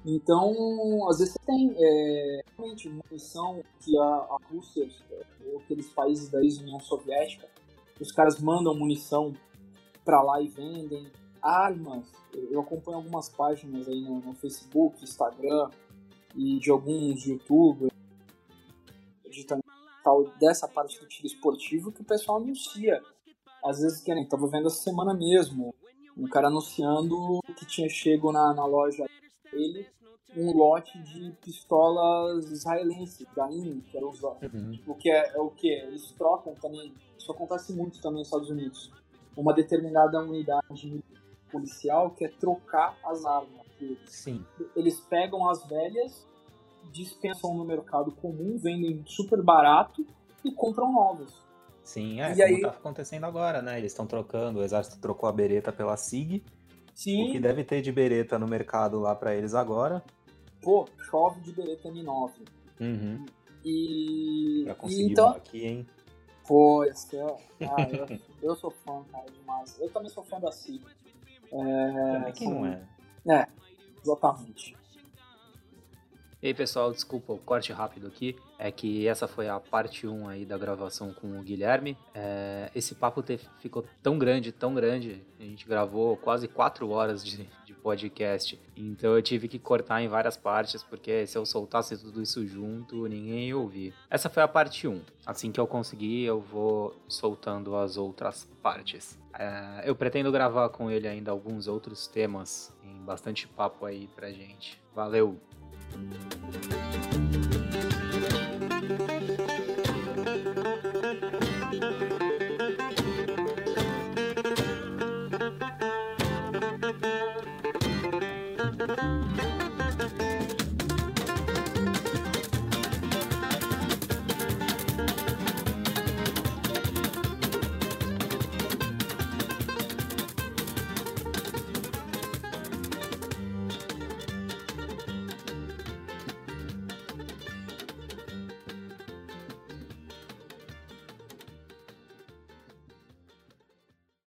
então, 0.06 1.10
às 1.10 1.20
vezes 1.20 1.34
você 1.34 1.40
tem 1.46 1.74
é, 1.78 2.42
realmente 2.58 2.90
munição 2.90 3.64
que 3.80 3.98
a, 3.98 4.04
a 4.04 4.38
Rússia, 4.52 4.86
ou 5.46 5.60
aqueles 5.60 5.90
países 5.94 6.30
da 6.30 6.44
ex-União 6.44 6.78
Soviética, 6.82 7.48
os 8.02 8.12
caras 8.12 8.42
mandam 8.42 8.76
munição 8.76 9.34
para 10.04 10.22
lá 10.22 10.42
e 10.42 10.50
vendem 10.50 11.10
armas. 11.44 12.06
Eu 12.34 12.62
acompanho 12.62 12.98
algumas 12.98 13.30
páginas 13.30 13.88
aí 13.88 14.02
no, 14.02 14.20
no 14.20 14.34
Facebook, 14.34 15.04
Instagram 15.04 15.70
e 16.36 16.58
de 16.60 16.72
alguns 16.72 17.26
youtubers 17.26 17.92
de 19.30 19.46
tal 20.04 20.24
dessa 20.40 20.68
parte 20.68 21.00
do 21.00 21.08
tiro 21.08 21.28
esportivo 21.28 21.92
que 21.92 22.02
o 22.02 22.06
pessoal 22.06 22.38
anuncia 22.38 23.02
às 23.64 23.80
vezes 23.80 24.02
que 24.02 24.14
nem 24.14 24.28
tava 24.28 24.48
vendo 24.48 24.68
essa 24.68 24.84
semana 24.84 25.14
mesmo, 25.14 25.74
um 26.18 26.28
cara 26.28 26.48
anunciando 26.48 27.40
que 27.58 27.66
tinha 27.66 27.88
chego 27.90 28.32
na, 28.32 28.54
na 28.54 28.66
loja 28.66 29.06
dele 29.52 29.88
um 30.36 30.52
lote 30.52 30.98
de 31.04 31.32
pistolas 31.42 32.52
israelenses 32.52 33.26
da 33.36 33.52
IN, 33.52 33.82
que 33.82 33.96
era 33.96 34.08
usado. 34.08 34.40
Uhum. 34.52 34.80
O 34.88 34.96
que 34.96 35.10
é, 35.10 35.36
é, 35.36 35.40
o 35.40 35.50
que? 35.52 35.68
Eles 35.68 36.12
trocam 36.14 36.56
também, 36.56 36.92
isso 37.18 37.32
acontece 37.32 37.72
muito 37.72 38.02
também 38.02 38.20
nos 38.20 38.28
Estados 38.28 38.50
Unidos. 38.50 38.92
Uma 39.38 39.54
determinada 39.54 40.20
unidade 40.20 41.04
policial 41.54 42.10
quer 42.10 42.34
trocar 42.34 42.98
as 43.06 43.24
armas. 43.24 43.62
Sim. 44.06 44.44
Eles 44.76 45.00
pegam 45.02 45.48
as 45.50 45.64
velhas, 45.68 46.28
dispensam 46.92 47.54
no 47.54 47.64
mercado 47.64 48.12
comum, 48.12 48.58
vendem 48.58 49.04
super 49.06 49.42
barato 49.42 50.06
e 50.44 50.52
compram 50.52 50.92
novas. 50.92 51.32
Sim, 51.84 52.22
é, 52.22 52.32
e 52.32 52.36
como 52.36 52.56
aí... 52.56 52.62
tá 52.62 52.70
acontecendo 52.70 53.26
agora, 53.26 53.62
né? 53.62 53.78
Eles 53.78 53.92
estão 53.92 54.08
trocando, 54.08 54.60
o 54.60 54.64
exército 54.64 55.00
trocou 55.00 55.28
a 55.28 55.32
bereta 55.32 55.72
pela 55.72 55.96
SIG. 55.98 56.44
Sim. 56.96 57.30
O 57.30 57.32
que 57.32 57.40
deve 57.40 57.64
ter 57.64 57.82
de 57.82 57.92
bereta 57.92 58.40
no 58.40 58.48
mercado 58.48 59.00
lá 59.00 59.14
para 59.16 59.36
eles 59.36 59.54
agora. 59.54 60.04
Pô, 60.62 60.88
chove 61.10 61.42
de 61.42 61.52
bereta 61.52 61.90
M9. 61.90 62.32
Uhum. 62.80 63.26
E. 63.66 64.62
Pra 64.66 64.76
conseguir 64.76 65.02
e 65.02 65.12
então... 65.12 65.30
aqui, 65.30 65.66
hein? 65.66 65.88
Pô, 66.48 66.84
esse 66.84 67.18
é... 67.18 67.24
ah, 67.24 67.90
eu, 67.92 68.20
eu 68.50 68.56
sou 68.56 68.72
fã, 68.72 69.04
cara, 69.12 69.26
demais. 69.32 69.80
Eu 69.80 69.90
também 69.90 70.10
sou 70.10 70.24
fã 70.24 70.40
da 70.40 70.52
SIG. 70.52 70.84
É... 71.54 72.14
Também 72.14 72.34
quem 72.34 72.50
não 72.50 72.66
é? 72.66 72.82
É, 73.28 73.48
exatamente. 74.02 74.76
E 76.44 76.48
aí, 76.48 76.54
pessoal, 76.54 76.92
desculpa 76.92 77.32
o 77.32 77.38
corte 77.38 77.72
rápido 77.72 78.06
aqui. 78.06 78.36
É 78.60 78.70
que 78.70 79.08
essa 79.08 79.30
foi 79.30 79.48
a 79.48 79.62
parte 79.62 80.06
1 80.06 80.28
aí 80.28 80.46
da 80.46 80.58
gravação 80.58 81.14
com 81.14 81.40
o 81.40 81.42
Guilherme. 81.42 81.98
É, 82.14 82.70
esse 82.76 82.96
papo 82.96 83.24
te, 83.24 83.40
ficou 83.60 83.86
tão 84.02 84.20
grande, 84.20 84.52
tão 84.52 84.74
grande. 84.74 85.24
A 85.40 85.44
gente 85.44 85.66
gravou 85.66 86.18
quase 86.18 86.50
4 86.50 86.90
horas 86.90 87.24
de 87.24 87.50
podcast. 87.84 88.60
Então 88.76 89.14
eu 89.14 89.22
tive 89.22 89.48
que 89.48 89.60
cortar 89.60 90.02
em 90.02 90.08
várias 90.08 90.38
partes, 90.38 90.82
porque 90.82 91.28
se 91.28 91.38
eu 91.38 91.46
soltasse 91.46 91.98
tudo 91.98 92.22
isso 92.22 92.48
junto, 92.48 93.08
ninguém 93.08 93.50
ia 93.50 93.58
ouvir. 93.58 93.94
Essa 94.10 94.30
foi 94.30 94.42
a 94.42 94.48
parte 94.48 94.88
1. 94.88 95.02
Assim 95.26 95.52
que 95.52 95.60
eu 95.60 95.68
conseguir, 95.68 96.24
eu 96.24 96.40
vou 96.40 96.96
soltando 97.08 97.76
as 97.76 97.98
outras 97.98 98.48
partes. 98.62 99.20
É, 99.38 99.84
eu 99.86 99.96
pretendo 99.96 100.32
gravar 100.32 100.70
com 100.70 100.90
ele 100.90 101.08
ainda 101.08 101.32
alguns 101.32 101.68
outros 101.68 102.08
temas, 102.08 102.72
em 102.84 103.04
bastante 103.04 103.48
papo 103.48 103.86
aí 103.86 104.08
pra 104.16 104.32
gente. 104.32 104.82
Valeu! 104.96 105.38